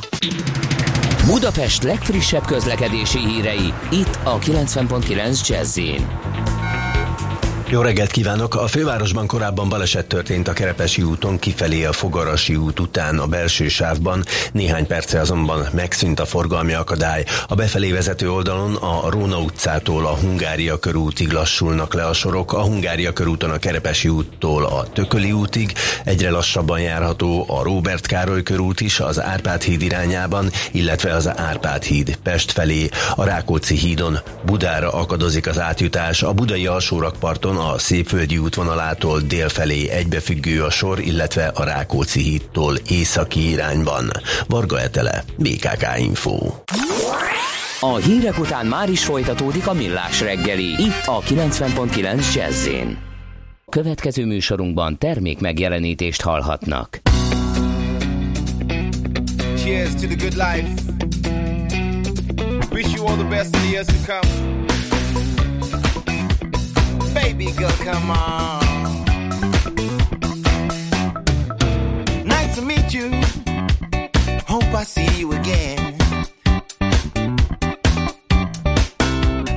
[1.26, 5.80] Budapest legfrissebb közlekedési hírei, itt a 90.9 jazz
[7.74, 8.56] jó reggelt kívánok!
[8.56, 13.68] A fővárosban korábban baleset történt a Kerepesi úton kifelé a Fogarasi út után a belső
[13.68, 14.24] sávban.
[14.52, 17.26] Néhány perce azonban megszűnt a forgalmi akadály.
[17.48, 22.54] A befelé vezető oldalon a Róna utcától a Hungária körútig lassulnak le a sorok.
[22.54, 25.74] A Hungária körúton a Kerepesi úttól a Tököli útig.
[26.04, 31.84] Egyre lassabban járható a Róbert Károly körút is az Árpád híd irányában, illetve az Árpád
[31.84, 32.90] híd Pest felé.
[33.16, 36.24] A Rákóczi hídon Budára akadozik az átjutás.
[36.24, 43.50] A budai alsórakparton a Szépvölgyi útvonalától délfelé egybefüggő a sor, illetve a Rákóczi hídtól északi
[43.50, 44.12] irányban.
[44.48, 46.38] Varga Etele, BKK Info.
[47.80, 52.68] A hírek után már is folytatódik a millás reggeli, itt a 90.9 jazz
[53.70, 57.00] Következő műsorunkban termék megjelenítést hallhatnak.
[59.56, 60.68] Cheers to the good life.
[62.72, 64.44] Wish you all the best in the years to come.
[67.14, 69.06] Baby girl, come on.
[72.26, 73.10] Nice to meet you.
[74.48, 75.98] Hope I see you again.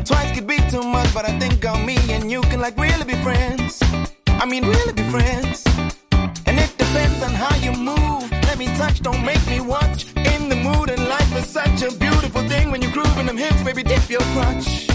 [0.04, 3.04] Twice could be too much, but I think on me and you can like really
[3.04, 3.82] be friends.
[4.26, 5.64] I mean, really be friends.
[6.46, 8.30] And it depends on how you move.
[8.30, 10.14] Let me touch, don't make me watch.
[10.16, 13.36] In the mood, and life is such a beautiful thing when you groove in them
[13.36, 14.86] hips, baby, dip your crutch.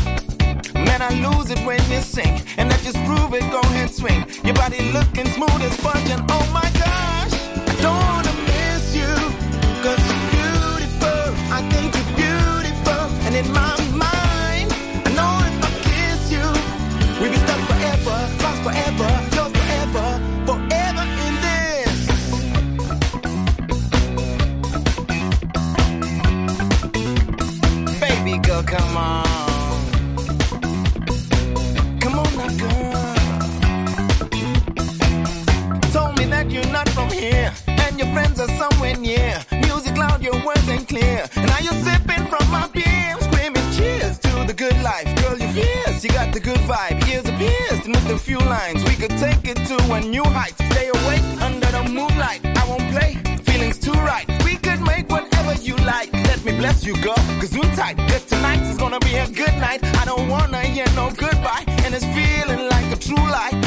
[1.02, 2.46] I lose it when you sink.
[2.58, 4.24] And that just prove it, go ahead, swing.
[4.44, 6.10] Your body looking smooth as fudge.
[6.14, 7.34] And oh my gosh,
[7.66, 9.10] I don't wanna miss you.
[9.82, 11.34] Cause you're beautiful.
[11.50, 13.02] I think you're beautiful.
[13.26, 14.70] And in my mind,
[15.08, 16.46] I know if I kiss you,
[17.18, 20.08] we'll be stuck forever, lost forever, yours forever,
[20.46, 21.98] forever in this.
[28.00, 29.31] Baby girl, come on.
[37.12, 39.40] Here, and your friends are somewhere near.
[39.52, 41.26] Music loud, your words ain't clear.
[41.36, 45.08] And now you're sipping from my beer, screaming cheers to the good life.
[45.22, 47.08] Girl, you're fierce, you got the good vibe.
[47.08, 50.24] Ears are pierced, and with a few lines, we could take it to a new
[50.24, 50.54] height.
[50.72, 52.42] Stay awake under the moonlight.
[52.46, 54.28] I won't play, feelings too right.
[54.44, 56.12] We could make whatever you like.
[56.14, 57.98] Let me bless you, girl, cause you tight.
[58.10, 59.84] Cause tonight is gonna be a good night.
[59.84, 61.64] I don't wanna hear no goodbye.
[61.86, 63.61] and it's feeling like a true lie.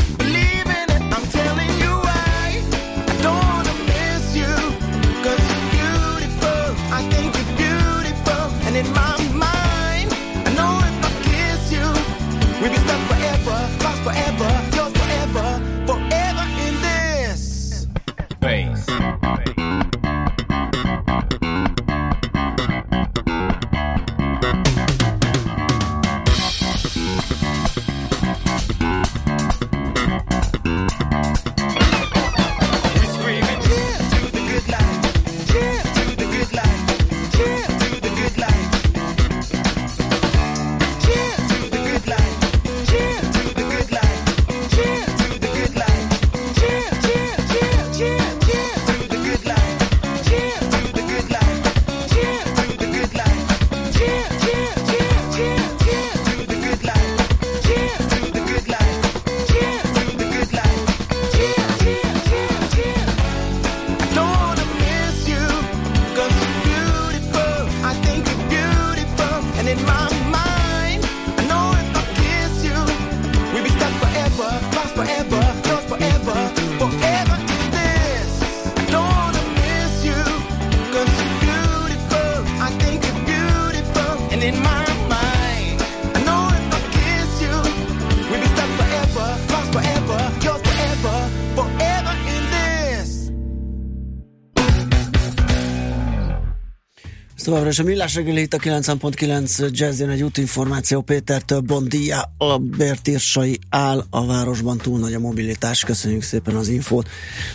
[97.54, 103.58] Továbbra is a Millás reggeli itt a 90.9 Jazzin egy útinformáció Pétertől Bondia a Bertírsai
[103.68, 105.84] áll a városban túl nagy a mobilitás.
[105.84, 107.08] Köszönjük szépen az infót.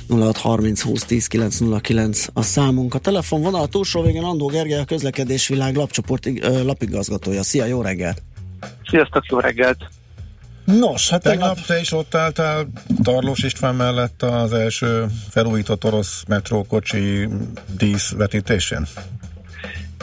[0.10, 2.93] 0630 20 10 909 a számunk.
[2.93, 7.43] A telefonvonal a túlsó végén Andó Gergely a közlekedésvilág lapcsoport ö, lapigazgatója.
[7.43, 8.22] Szia, jó reggelt!
[8.89, 9.78] Sziasztok, jó reggelt!
[10.66, 12.68] Nos, hát Tegnap te is ott álltál
[13.04, 17.28] Tarlós István mellett az első felújított orosz metrókocsi
[17.78, 18.88] díszvetítésén?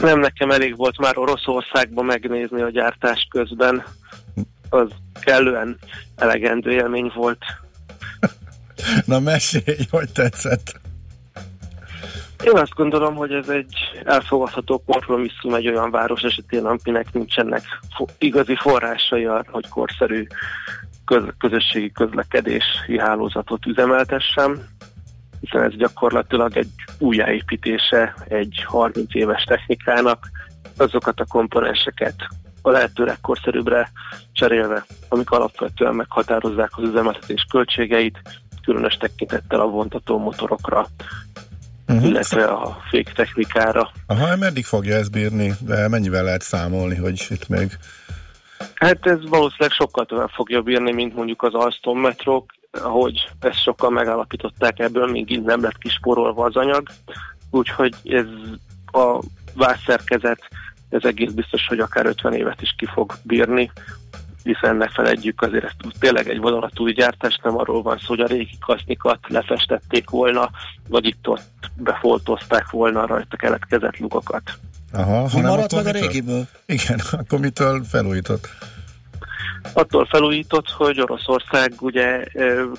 [0.01, 3.83] Nem nekem elég volt már Oroszországban megnézni a gyártás közben.
[4.69, 4.89] Az
[5.19, 5.77] kellően
[6.15, 7.45] elegendő élmény volt.
[9.05, 10.79] Na mesélj, hogy tetszett.
[12.43, 13.73] Én azt gondolom, hogy ez egy
[14.03, 17.63] elfogadható kompromisszum egy olyan város esetén, aminek nincsenek
[17.95, 20.27] fo- igazi forrásai arra, hogy korszerű
[21.05, 24.67] köz- közösségi közlekedési hálózatot üzemeltessen,
[25.39, 26.69] hiszen ez gyakorlatilag egy
[26.99, 30.29] újjáépítése egy 30 éves technikának,
[30.77, 32.15] azokat a komponenseket
[32.61, 33.91] a lehető legkorszerűbbre
[34.33, 38.21] cserélve, amik alapvetően meghatározzák az üzemeltetés költségeit,
[38.63, 40.87] különös tekintettel a vontató motorokra,
[41.89, 42.05] Uh-huh.
[42.05, 43.91] illetve a féktechnikára.
[44.07, 45.53] Aha, meddig fogja ezt bírni?
[45.59, 47.71] De mennyivel lehet számolni, hogy itt még...
[48.73, 53.89] Hát ez valószínűleg sokkal tovább fogja bírni, mint mondjuk az Alstom metrók, ahogy ezt sokkal
[53.89, 56.87] megállapították ebből, még így nem lett kisporolva az anyag.
[57.51, 58.25] Úgyhogy ez
[58.91, 59.19] a
[59.53, 60.39] vászszerkezet,
[60.89, 63.71] ez egész biztos, hogy akár 50 évet is ki fog bírni,
[64.43, 68.27] hiszen ne feledjük azért ezt tényleg egy vonalatúj gyártás, nem arról van szó, hogy a
[68.27, 70.49] régi kasznikat lefestették volna,
[70.89, 74.59] vagy itt-ott befoltozták volna a rajta keletkezett lukokat.
[74.91, 76.47] Aha, Mi hanem maradt meg a régiből?
[76.65, 78.49] Igen, akkor mitől felújított?
[79.73, 82.23] Attól felújított, hogy Oroszország ugye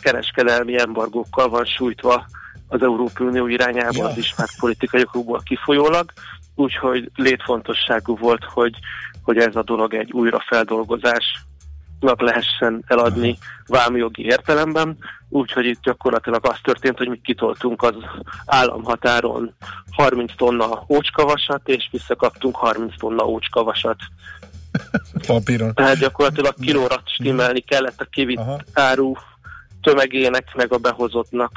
[0.01, 2.27] kereskedelmi embargókkal van sújtva
[2.69, 4.07] az Európai Unió irányába Ja.
[4.07, 6.13] az ismert politikai okokból kifolyólag,
[6.55, 8.75] úgyhogy létfontosságú volt, hogy,
[9.23, 14.97] hogy ez a dolog egy újrafeldolgozásnak lehessen eladni vámjogi értelemben,
[15.29, 17.95] úgyhogy itt gyakorlatilag az történt, hogy mi kitoltunk az
[18.47, 19.55] államhatáron
[19.91, 23.97] 30 tonna ócskavasat, és visszakaptunk 30 tonna ócskavasat
[25.27, 25.75] Papíron.
[25.75, 28.41] tehát gyakorlatilag kilóra stimmelni kellett a kivitt
[28.73, 29.13] áru
[29.83, 31.53] tömegének, meg a behozottnak.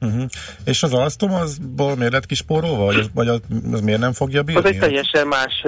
[0.00, 0.24] Uh-huh.
[0.64, 2.84] És az Alstom azból miért lett kispórolva?
[2.84, 3.40] Vagy az, vagy az,
[3.72, 4.62] az miért nem fogja bírni?
[4.62, 5.62] Az egy teljesen más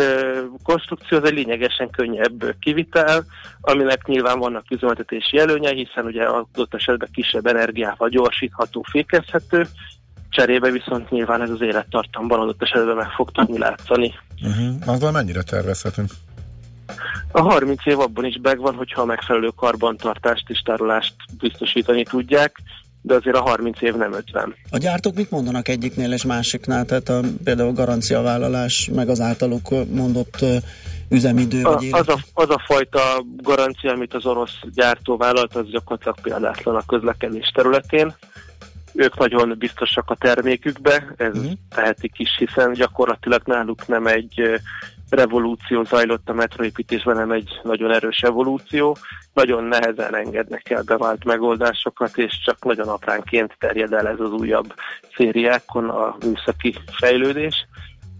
[0.62, 3.24] konstrukció, az egy lényegesen könnyebb kivitel,
[3.61, 9.66] aminek nyilván vannak üzemeltetési előnye, hiszen ugye adott esetben kisebb energiával gyorsítható, fékezhető,
[10.30, 14.14] cserébe viszont nyilván ez az élettartamban adott esetben meg fog tudni látszani.
[14.43, 14.95] Uh-huh.
[14.95, 16.11] Azzal mennyire tervezhetünk?
[17.32, 22.62] A 30 év abban is megvan, hogyha a megfelelő karbantartást és tárolást biztosítani tudják,
[23.03, 24.55] de azért a 30 év nem 50.
[24.70, 26.84] A gyártók mit mondanak egyiknél és másiknál?
[26.84, 30.45] Tehát a, például a garanciavállalás, meg az általuk mondott
[31.09, 35.70] üzemidő, A, vagy az, a, az a fajta garancia, amit az orosz gyártó vállalt, az
[35.70, 38.14] gyakorlatilag példátlan a közlekedés területén.
[38.95, 41.53] Ők nagyon biztosak a termékükbe, ez uh-huh.
[41.74, 44.61] tehetik is, hiszen gyakorlatilag náluk nem egy
[45.11, 48.97] revolúció zajlott a metroépítésben, nem egy nagyon erős evolúció.
[49.33, 54.75] Nagyon nehezen engednek el bevált megoldásokat, és csak nagyon apránként terjed el ez az újabb
[55.17, 57.67] szériákon a műszaki fejlődés.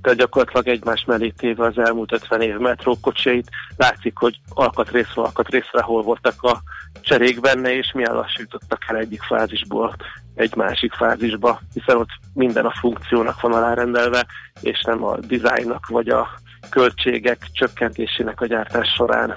[0.03, 6.03] Tehát gyakorlatilag egymás mellé téve az elmúlt 50 év metrókocsait, látszik, hogy alkatrészről alkatrészre hol
[6.03, 6.62] voltak a
[7.01, 9.97] cserék benne, és milyen lassítottak el egyik fázisból
[10.34, 14.26] egy másik fázisba, hiszen ott minden a funkciónak van alárendelve,
[14.61, 16.28] és nem a dizájnnak vagy a
[16.70, 19.34] költségek csökkentésének a gyártás során.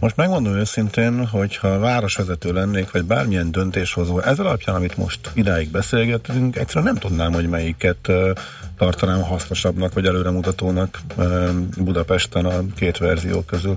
[0.00, 5.70] Most megmondom őszintén, hogy ha városvezető lennék, vagy bármilyen döntéshozó, ez alapján, amit most idáig
[5.70, 8.12] beszélgetünk, egyszerűen nem tudnám, hogy melyiket
[8.78, 10.98] tartanám hasznosabbnak, vagy előremutatónak
[11.78, 13.76] Budapesten a két verzió közül.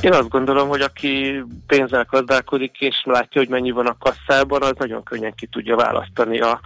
[0.00, 4.72] Én azt gondolom, hogy aki pénzzel gazdálkodik, és látja, hogy mennyi van a kasszában, az
[4.78, 6.60] nagyon könnyen ki tudja választani a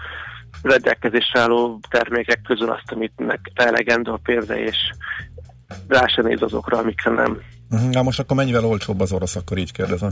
[0.62, 3.12] rendelkezésre álló termékek közül azt, amit
[3.54, 4.76] elegendő a pénze, és
[5.88, 7.40] rá se néz azokra, amikre nem.
[7.70, 7.90] Uh-huh.
[7.90, 10.10] Na most akkor mennyivel olcsóbb az orosz, akkor így kérdezem.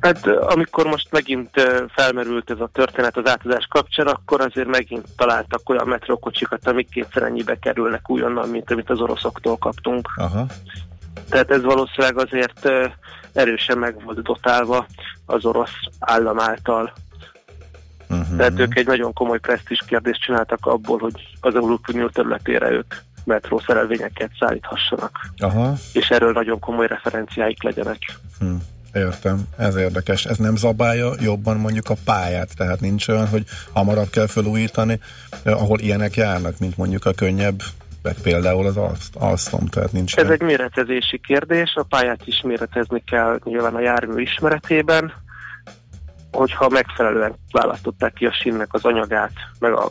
[0.00, 1.50] Hát amikor most megint
[1.88, 7.22] felmerült ez a történet az átadás kapcsán, akkor azért megint találtak olyan metrókocsikat, amik kétszer
[7.22, 10.08] ennyibe kerülnek újonnan, mint amit az oroszoktól kaptunk.
[10.16, 10.46] Aha.
[11.28, 12.68] Tehát ez valószínűleg azért
[13.32, 14.86] erősen meg volt dotálva
[15.26, 16.92] az orosz állam által.
[18.08, 18.36] Uh-huh.
[18.36, 22.94] Tehát ők egy nagyon komoly presztis kérdést csináltak abból, hogy az Európai Unió területére ők
[23.24, 25.30] metrószerelvényeket szállíthassanak.
[25.38, 25.74] Aha.
[25.92, 27.98] És erről nagyon komoly referenciáik legyenek.
[28.38, 28.54] Hm.
[28.92, 30.24] Értem, ez érdekes.
[30.24, 35.00] Ez nem zabálja jobban mondjuk a pályát, tehát nincs olyan, hogy hamarabb kell felújítani,
[35.44, 37.62] ahol ilyenek járnak, mint mondjuk a könnyebb
[38.06, 38.78] meg például az
[39.14, 44.22] Alstom, tehát nincs Ez egy méretezési kérdés, a pályát is méretezni kell nyilván a jármű
[44.22, 45.12] ismeretében,
[46.32, 49.90] hogyha megfelelően választották ki a sínnek az anyagát, meg a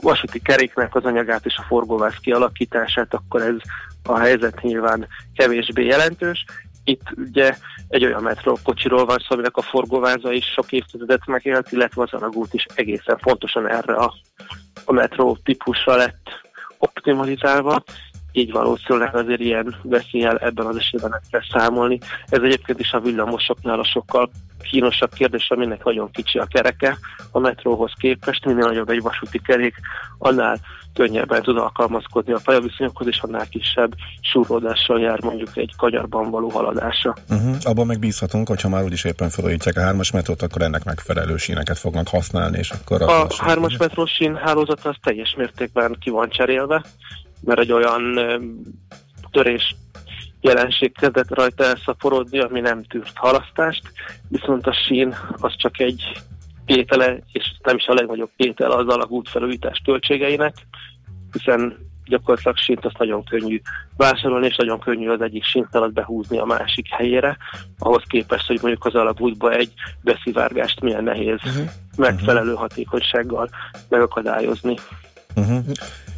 [0.00, 3.56] vasúti keréknek az anyagát és a forgóváz kialakítását, akkor ez
[4.02, 6.44] a helyzet nyilván kevésbé jelentős.
[6.84, 7.56] Itt ugye
[7.88, 12.54] egy olyan metrókocsiról van szó, aminek a forgóváza is sok évtizedet megélt, illetve az alagút
[12.54, 14.14] is egészen fontosan erre a,
[14.84, 16.28] a metró típusra lett
[16.78, 17.82] optimalizálva,
[18.32, 21.98] így valószínűleg azért ilyen veszélyel ebben az esetben nem kell számolni.
[22.26, 24.30] Ez egyébként is a villamosoknál a sokkal
[24.62, 26.98] kínosabb kérdés, aminek nagyon kicsi a kereke
[27.30, 29.74] a metróhoz képest, minél nagyobb egy vasúti kerék,
[30.18, 30.58] annál
[30.94, 37.16] könnyebben tud alkalmazkodni a pályaviszonyokhoz, és annál kisebb súródással jár mondjuk egy kanyarban való haladása.
[37.28, 37.56] Uh-huh.
[37.62, 42.08] Abban megbízhatunk, hogyha már úgyis éppen felújítják a hármas metrót, akkor ennek megfelelő síneket fognak
[42.08, 43.02] használni, és akkor...
[43.02, 46.84] A, a hármas metrós sín hálózat az teljes mértékben ki van cserélve,
[47.40, 48.20] mert egy olyan
[49.30, 49.76] törés
[50.40, 53.82] jelenség kezdett rajta elszaporodni, ami nem tűrt halasztást,
[54.28, 56.02] viszont a sín az csak egy
[56.66, 60.54] tétele, és nem is a legnagyobb tétele az alagút felújítás költségeinek,
[61.32, 63.60] hiszen gyakorlatilag sínt azt nagyon könnyű
[63.96, 67.36] vásárolni, és nagyon könnyű az egyik sínt behúzni a másik helyére,
[67.78, 71.70] ahhoz képest, hogy mondjuk az alagútba egy beszivárgást milyen nehéz uh-huh.
[71.96, 73.48] megfelelő hatékonysággal
[73.88, 74.76] megakadályozni.
[75.36, 75.64] Uh-huh.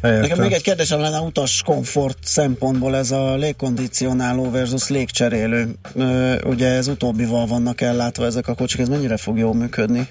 [0.03, 5.75] Nekem még egy kérdésem lenne utas komfort szempontból ez a légkondicionáló versus légcserélő.
[6.43, 10.07] Ugye ez utóbbival vannak ellátva ezek a kocsik, ez mennyire fog jól működni?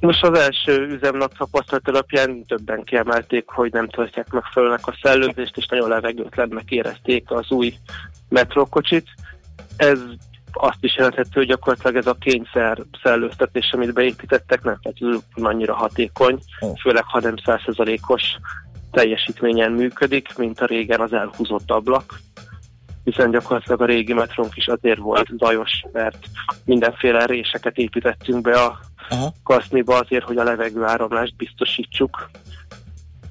[0.00, 5.66] Most az első üzemnap tapasztalat alapján többen kiemelték, hogy nem tartják megfelelőnek a szellőzést, és
[5.66, 7.74] nagyon levegőtlennek érezték az új
[8.28, 9.06] metrókocsit.
[9.76, 9.98] Ez
[10.52, 16.38] azt is jelenthető, hogy gyakorlatilag ez a kényszer szellőztetés, amit beépítettek, nem feltétlenül annyira hatékony,
[16.80, 18.22] főleg ha nem százszerzalékos
[18.90, 22.20] teljesítményen működik, mint a régen az elhúzott ablak
[23.04, 26.18] hiszen gyakorlatilag a régi metrónk is azért volt zajos, mert
[26.64, 29.32] mindenféle réseket építettünk be a Aha.
[29.42, 32.30] kaszniba azért, hogy a levegő áramlást biztosítsuk.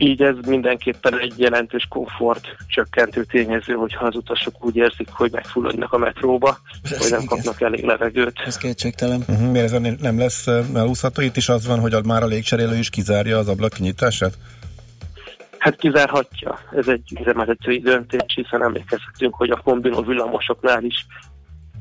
[0.03, 5.93] Így ez mindenképpen egy jelentős komfort csökkentő tényező, hogyha az utasok úgy érzik, hogy megfulladnak
[5.93, 8.39] a metróba, ez hogy nem kapnak elég levegőt.
[8.45, 9.23] Ez kétségtelen.
[9.27, 9.51] Uh-huh.
[9.51, 11.21] Miért ez nem lesz elúszható?
[11.21, 14.33] Itt is az van, hogy már a légcserélő is kizárja az ablak kinyitását?
[15.57, 16.59] Hát kizárhatja.
[16.75, 21.05] Ez egy üzemeltetői döntés, hiszen emlékezhetünk, hogy a kombinó villamosoknál is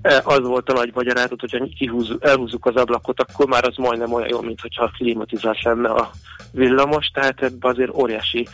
[0.02, 4.28] az volt a nagy magyarázat, hogyha kihúzzuk, elhúzzuk az ablakot, akkor már az majdnem olyan
[4.28, 6.10] jó, mint hogyha klimatizált lenne a
[6.52, 8.48] villamos, tehát ebben azért óriási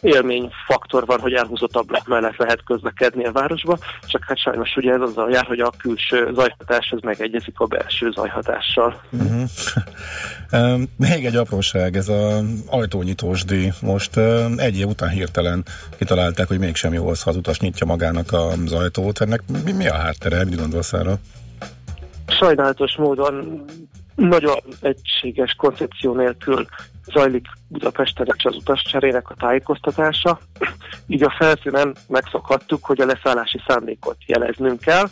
[0.00, 5.00] élményfaktor van, hogy elhúzott ablak mellett lehet közlekedni a városba, csak hát sajnos ugye ez
[5.00, 9.00] azzal jár, hogy a külső zajhatás az megegyezik a belső zajhatással.
[10.50, 10.80] Uh-huh.
[10.96, 13.72] Még egy apróság, ez az ajtónyitós díj.
[13.80, 14.16] Most
[14.56, 15.64] egy év után hirtelen
[15.96, 19.20] kitalálták, hogy mégsem jó az, ha az utas nyitja magának az ajtót.
[19.20, 20.44] Ennek mi, mi a háttere?
[20.44, 21.18] Mit gondolsz erről?
[22.26, 23.64] Sajnálatos módon
[24.14, 26.66] nagyon egységes koncepció nélkül
[27.12, 30.38] zajlik Budapesten is az utascserének a tájékoztatása,
[31.06, 35.06] így a felszínen megszokhattuk, hogy a leszállási szándékot jeleznünk kell,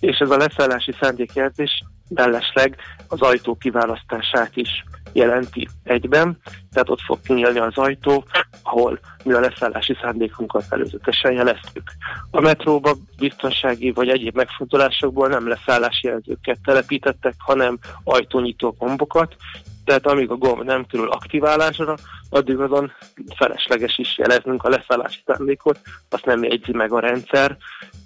[0.00, 2.76] és ez a leszállási szándékjelzés mellesleg
[3.08, 6.38] az ajtó kiválasztását is jelenti egyben,
[6.72, 8.24] tehát ott fog kinyílni az ajtó,
[8.62, 11.82] ahol mi a leszállási szándékunkat előzetesen jeleztük.
[12.30, 19.36] A metróba biztonsági vagy egyéb megfontolásokból nem leszállási jelzőket telepítettek, hanem ajtónyitó gombokat,
[19.84, 21.96] tehát amíg a gomb nem kerül aktiválásra,
[22.30, 22.92] addig azon
[23.36, 25.80] felesleges is jeleznünk a leszállási szándékot,
[26.10, 27.56] azt nem jegyzi meg a rendszer,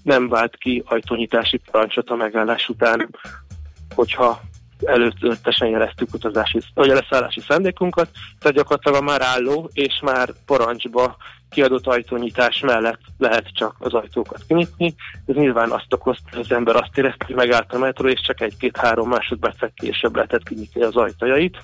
[0.03, 3.09] nem vált ki ajtónyitási parancsot a megállás után,
[3.95, 4.41] hogyha
[4.85, 8.09] előttesen jeleztük utazási, vagy leszállási szándékunkat,
[8.39, 11.17] tehát gyakorlatilag a már álló és már parancsba
[11.51, 14.95] kiadott ajtónyitás mellett lehet csak az ajtókat kinyitni.
[15.27, 18.41] Ez nyilván azt okozta, hogy az ember azt érezte, hogy megállt a metró, és csak
[18.41, 21.57] egy-két-három másodpercet később lehetett kinyitni az ajtajait.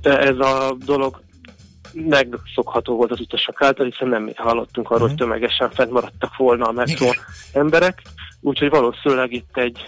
[0.00, 1.22] De ez a dolog
[1.92, 7.14] megszokható volt az utasok által, hiszen nem hallottunk arról, hogy tömegesen fennmaradtak volna a metró
[7.52, 8.02] emberek,
[8.40, 9.84] úgyhogy valószínűleg itt egy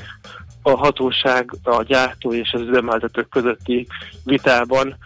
[0.63, 3.87] a hatóság, a gyártó és az üzemeltetők közötti
[4.25, 4.97] vitában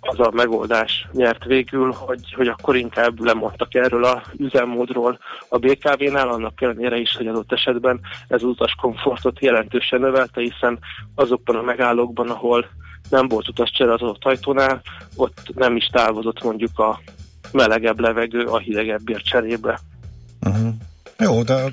[0.00, 5.18] az a megoldás nyert végül, hogy, hogy akkor inkább lemondtak erről a üzemmódról
[5.48, 10.78] a BKV-nál, annak ellenére is, hogy adott esetben ez utas komfortot jelentősen növelte, hiszen
[11.14, 12.66] azokban a megállókban, ahol
[13.10, 14.80] nem volt utascsere az ott ajtónál,
[15.16, 17.00] ott nem is távozott mondjuk a
[17.52, 19.80] melegebb levegő a hidegebbért cserébe.
[20.40, 20.74] Uh-huh.
[21.18, 21.64] Jó, de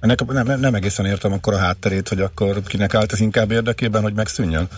[0.00, 4.02] ennek nem, nem egészen értem akkor a hátterét, hogy akkor kinek állt ez inkább érdekében,
[4.02, 4.68] hogy megszűnjön?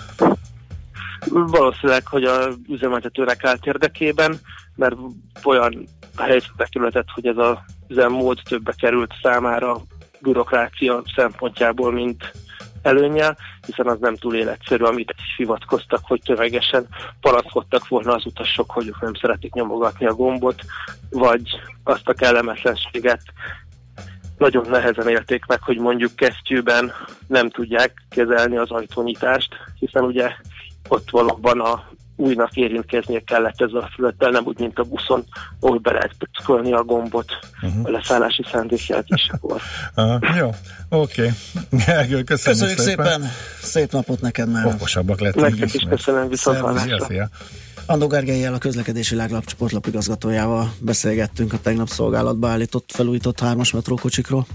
[1.28, 4.40] Valószínűleg, hogy a üzemeltetőnek állt érdekében,
[4.76, 4.96] mert
[5.44, 7.56] olyan helyzetek kerületett, hogy ez az
[7.88, 9.76] üzemmód többe került számára
[10.20, 12.32] bürokrácia szempontjából, mint
[12.82, 13.36] előnyel,
[13.66, 16.86] hiszen az nem túl életszerű, amit hivatkoztak, hogy tömegesen
[17.20, 20.62] panaszkodtak volna az utasok, hogy ők nem szeretik nyomogatni a gombot,
[21.10, 21.42] vagy
[21.84, 23.22] azt a kellemetlenséget
[24.38, 26.92] nagyon nehezen élték meg, hogy mondjuk kesztyűben
[27.26, 30.32] nem tudják kezelni az ajtónyitást, hiszen ugye
[30.88, 31.88] ott valóban a
[32.20, 35.24] újnak érintkeznie kellett ezzel a fülettel, nem úgy, mint a buszon,
[35.60, 37.86] ahol be lehet pöckolni a gombot uh-huh.
[37.86, 39.60] a leszállási szándékjelzésekor.
[39.96, 40.50] uh, jó,
[40.88, 41.32] oké.
[41.70, 41.88] Okay.
[41.96, 43.06] köszönjük, köszönjük szépen.
[43.06, 43.30] szépen.
[43.62, 44.66] Szép napot neked már.
[44.66, 45.48] Okosabbak lettünk.
[45.48, 46.58] Nektek is köszönöm, viszont
[47.86, 54.46] Andó Gergelyel, a közlekedési láglap csoportlap igazgatójával beszélgettünk a tegnap szolgálatba állított felújított hármas metrókocsikról.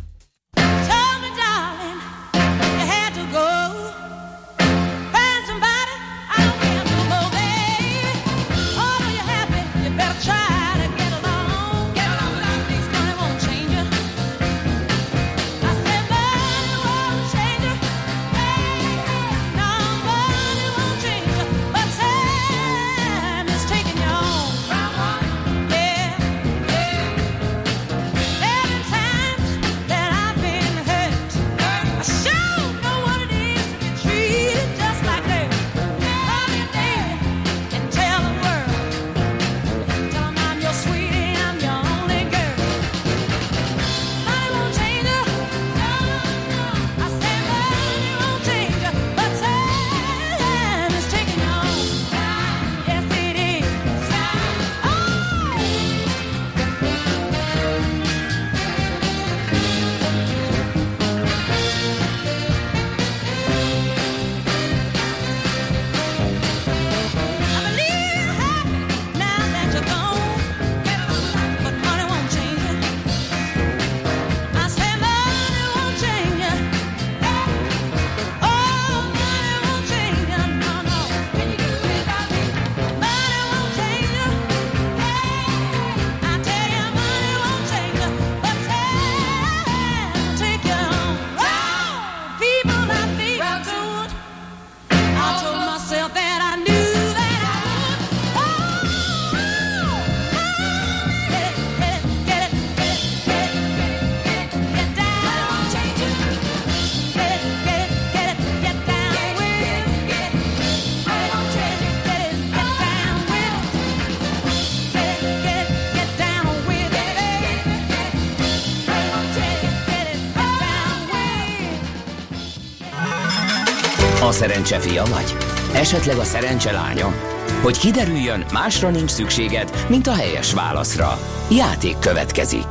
[124.35, 125.35] Szerencse fia vagy?
[125.73, 127.13] Esetleg a szerencse lánya?
[127.61, 131.19] Hogy kiderüljön, másra nincs szükséged, mint a helyes válaszra.
[131.51, 132.65] Játék következik.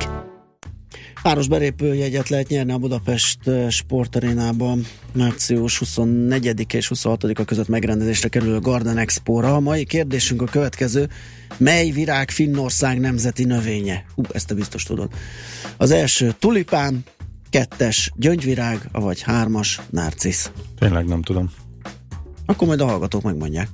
[1.23, 3.39] Páros belépőjegyet lehet nyerni a Budapest
[3.69, 9.55] sportarénában március 24 és 26-a között megrendezésre kerülő Garden Expo-ra.
[9.55, 11.09] A mai kérdésünk a következő.
[11.57, 14.05] Mely virág Finnország nemzeti növénye?
[14.15, 15.09] Hú, ezt te biztos tudod.
[15.77, 17.05] Az első tulipán,
[17.55, 20.51] kettes gyöngyvirág, vagy hármas narcisz.
[20.79, 21.51] Tényleg nem tudom.
[22.47, 23.69] Akkor majd a hallgatók megmondják.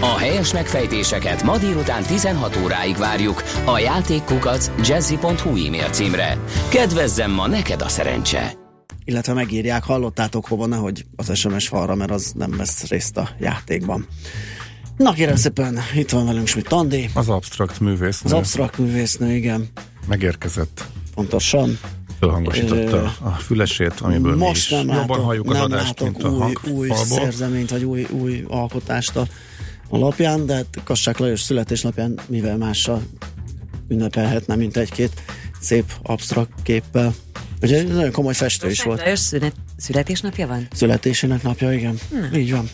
[0.00, 6.38] A helyes megfejtéseket ma délután 16 óráig várjuk a játékkukac jazzy.hu e-mail címre.
[6.68, 8.54] Kedvezzem ma neked a szerencse!
[9.04, 14.06] Illetve megírják, hallottátok hova, nehogy az SMS falra, mert az nem vesz részt a játékban.
[14.96, 17.10] Na kérem szépen, itt van velünk Schmidt Andi.
[17.14, 18.30] Az abstrakt művésznő.
[18.30, 19.68] Az abstrakt művésznő, igen.
[20.06, 20.88] Megérkezett.
[21.14, 21.78] Pontosan.
[22.18, 26.22] Fölhangosította a fülesét, amiből Most mi is nem jobban látok, halljuk az nem adást, mint
[26.22, 29.26] a új, új szerzeményt, vagy új, új alkotást a
[29.88, 33.02] alapján, de hát Kassák Lajos születésnapján mivel mással
[33.88, 35.22] ünnepelhetne, mint egy-két
[35.60, 37.14] szép absztrakt képpel.
[37.62, 39.00] Ugye ez nagyon komoly festő is volt.
[39.00, 40.68] Lajos szünet, születésnapja van?
[40.72, 41.98] Születésének napja, igen.
[42.30, 42.38] Na.
[42.38, 42.68] Így van.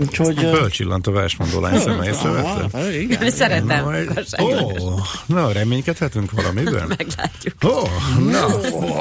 [0.00, 0.38] Úgyhogy...
[0.38, 2.78] Fölcsillant a versmondó lány szeme, észrevette?
[2.78, 3.30] Ah, igen.
[3.30, 4.70] Szeretem Na, Ó,
[5.26, 6.86] na, reménykedhetünk valamiben?
[6.98, 7.54] Meglátjuk.
[7.64, 7.82] Ó,
[8.30, 8.48] na,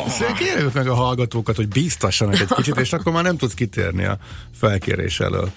[0.09, 4.03] szóval kérjük meg a hallgatókat, hogy bíztassanak egy kicsit, és akkor már nem tudsz kitérni
[4.03, 4.17] a
[4.55, 5.51] felkérés elől.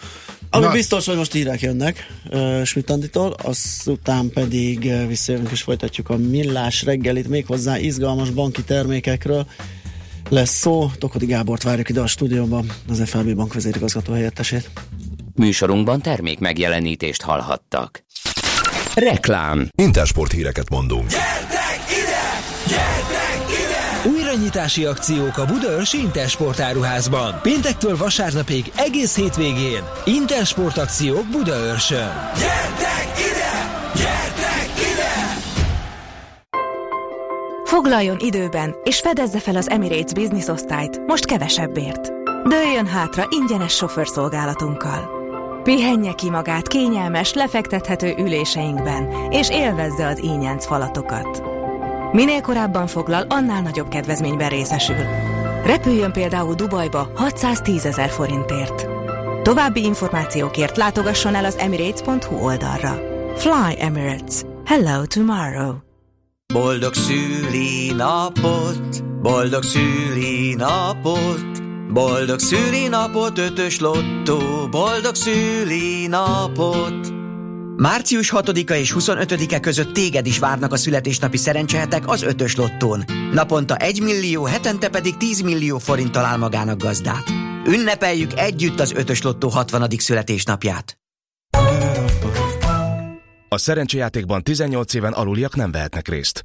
[0.51, 6.09] Ami Na, biztos, hogy most hírek jönnek uh, Schmidt-Anditól, azután pedig uh, visszajövünk és folytatjuk
[6.09, 9.47] a millás reggelit, méghozzá izgalmas banki termékekről
[10.29, 10.91] lesz szó.
[10.99, 14.71] Tokodi Gábort várjuk ide a stúdióban, az FLB bank vezérigazgató helyettesét.
[15.35, 18.05] Műsorunkban termék megjelenítést hallhattak.
[18.95, 21.11] Reklám Intersport híreket mondunk.
[24.17, 27.39] Újranyitási akciók a Budaörsi Intersport áruházban.
[27.43, 29.83] Péntektől vasárnapig egész hétvégén.
[30.05, 32.13] Intersport akciók Budaörsön.
[37.65, 42.13] Foglaljon időben, és fedezze fel az Emirates Business osztályt, most kevesebbért.
[42.49, 45.24] Dőljön hátra ingyenes sofőrszolgálatunkkal.
[45.65, 51.43] Pihenje ki magát kényelmes, lefektethető üléseinkben, és élvezze az ínyenc falatokat.
[52.13, 54.97] Minél korábban foglal, annál nagyobb kedvezményben részesül.
[55.67, 58.87] Repüljön például Dubajba 610 ezer forintért.
[59.43, 62.99] További információkért látogasson el az emirates.hu oldalra.
[63.37, 64.43] Fly Emirates.
[64.65, 65.75] Hello tomorrow.
[66.53, 71.64] Boldog szülinapot, boldog szülinapot,
[71.95, 77.13] boldog szülinapot, ötös lottó, boldog szülinapot.
[77.77, 83.05] Március 6-a és 25-e között téged is várnak a születésnapi szerencsehetek az ötös lottón.
[83.33, 87.25] Naponta 1 millió, hetente pedig 10 millió forint talál magának gazdát.
[87.67, 89.91] Ünnepeljük együtt az ötös lottó 60.
[89.99, 90.99] születésnapját.
[93.49, 96.45] A szerencsejátékban 18 éven aluliak nem vehetnek részt.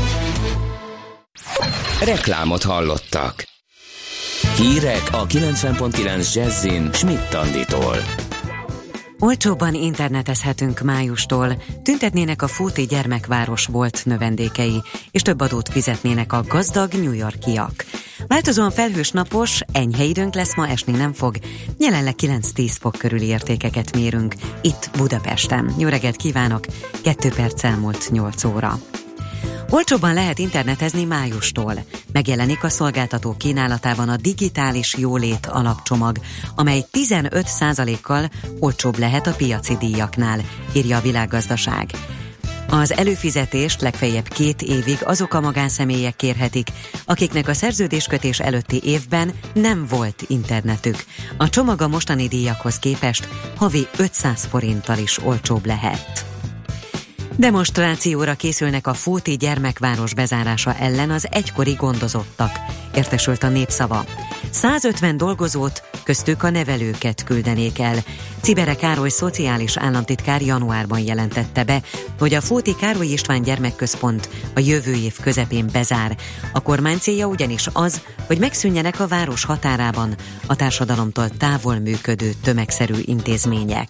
[2.05, 3.43] Reklámot hallottak.
[4.55, 7.95] Hírek a 90.9 Jazzin Schmidt Anditól.
[9.19, 16.93] Olcsóbban internetezhetünk májustól, tüntetnének a Fóti gyermekváros volt növendékei, és több adót fizetnének a gazdag
[16.93, 17.85] New Yorkiak.
[18.27, 21.35] Változóan felhős napos, enyhe időnk lesz, ma esni nem fog.
[21.77, 25.73] Jelenleg 9-10 fok körüli értékeket mérünk, itt Budapesten.
[25.77, 26.65] Jó reggelt kívánok,
[27.03, 28.79] 2 perc elmúlt 8 óra.
[29.69, 31.73] Olcsóban lehet internetezni májustól.
[32.11, 36.17] Megjelenik a szolgáltató kínálatában a digitális jólét alapcsomag,
[36.55, 40.41] amely 15%-kal olcsóbb lehet a piaci díjaknál,
[40.73, 41.89] írja a világgazdaság.
[42.69, 46.67] Az előfizetést legfeljebb két évig azok a magánszemélyek kérhetik,
[47.05, 51.03] akiknek a szerződéskötés előtti évben nem volt internetük.
[51.37, 56.30] A csomag a mostani díjakhoz képest havi 500 forinttal is olcsóbb lehet.
[57.37, 62.59] Demonstrációra készülnek a Fóti gyermekváros bezárása ellen az egykori gondozottak,
[62.95, 64.05] értesült a népszava.
[64.49, 67.95] 150 dolgozót, köztük a nevelőket küldenék el.
[68.41, 71.81] Cibere Károly szociális államtitkár januárban jelentette be,
[72.19, 76.17] hogy a Fóti Károly István gyermekközpont a jövő év közepén bezár.
[76.53, 82.95] A kormány célja ugyanis az, hogy megszűnjenek a város határában a társadalomtól távol működő tömegszerű
[83.05, 83.87] intézmények.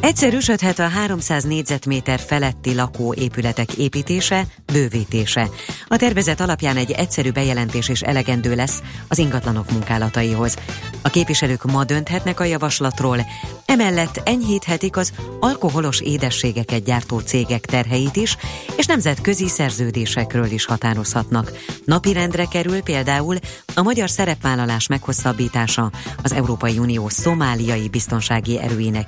[0.00, 5.48] Egyszerűsödhet a 300 négyzetméter feletti lakóépületek építése, bővítése.
[5.88, 10.56] A tervezet alapján egy egyszerű bejelentés is elegendő lesz az ingatlanok munkálataihoz.
[11.02, 13.26] A képviselők ma dönthetnek a javaslatról,
[13.66, 18.36] emellett enyhíthetik az alkoholos édességeket gyártó cégek terheit is,
[18.76, 21.52] és nemzetközi szerződésekről is határozhatnak.
[21.84, 23.36] Napirendre kerül például
[23.74, 25.90] a magyar szerepvállalás meghosszabbítása
[26.22, 29.04] az Európai Unió szomáliai biztonsági erőinek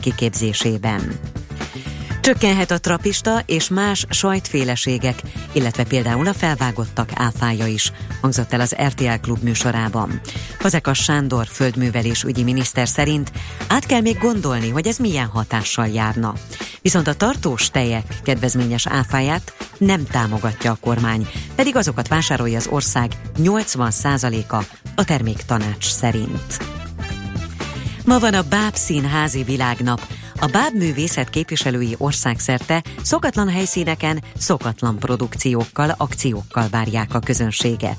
[0.79, 1.19] kiképzésében.
[2.21, 5.23] Csökkenhet a trapista és más sajtféleségek,
[5.53, 10.21] illetve például a felvágottak áfája is, hangzott el az RTL Klub műsorában.
[10.59, 13.33] Fazekas Sándor földművelés ügyi miniszter szerint
[13.69, 16.35] át kell még gondolni, hogy ez milyen hatással járna.
[16.83, 23.13] Viszont a tartós tejek kedvezményes áfáját nem támogatja a kormány, pedig azokat vásárolja az ország
[23.39, 24.65] 80%-a
[24.95, 26.59] a termék tanács szerint.
[28.09, 30.01] Ma van a Báb Színházi Világnap.
[30.41, 37.97] A Báb művészet képviselői országszerte szokatlan helyszíneken, szokatlan produkciókkal, akciókkal várják a közönséget.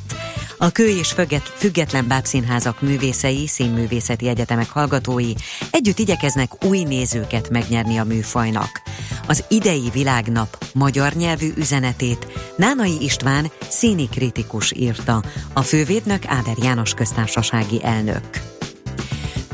[0.57, 1.16] A kő és
[1.56, 5.34] független bábszínházak művészei, színművészeti egyetemek hallgatói
[5.72, 8.82] együtt igyekeznek új nézőket megnyerni a műfajnak.
[9.28, 16.94] Az idei világnap magyar nyelvű üzenetét Nánai István színi kritikus írta, a fővédnök Áder János
[16.94, 18.59] köztársasági elnök.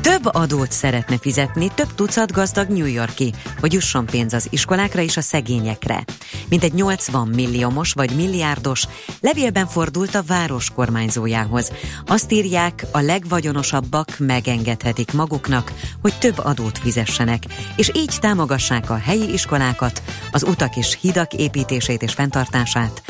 [0.06, 5.16] Több adót szeretne fizetni több tucat gazdag New Yorki, hogy jusson pénz az iskolákra és
[5.16, 6.04] a szegényekre.
[6.48, 8.86] Mint egy 80 milliómos vagy milliárdos
[9.20, 11.72] levélben fordult a város kormányzójához.
[12.06, 15.72] Azt írják, a legvagyonosabbak megengedhetik maguknak,
[16.02, 17.42] hogy több adót fizessenek,
[17.76, 20.02] és így támogassák a helyi iskolákat,
[20.32, 23.02] az utak és hidak építését és fenntartását,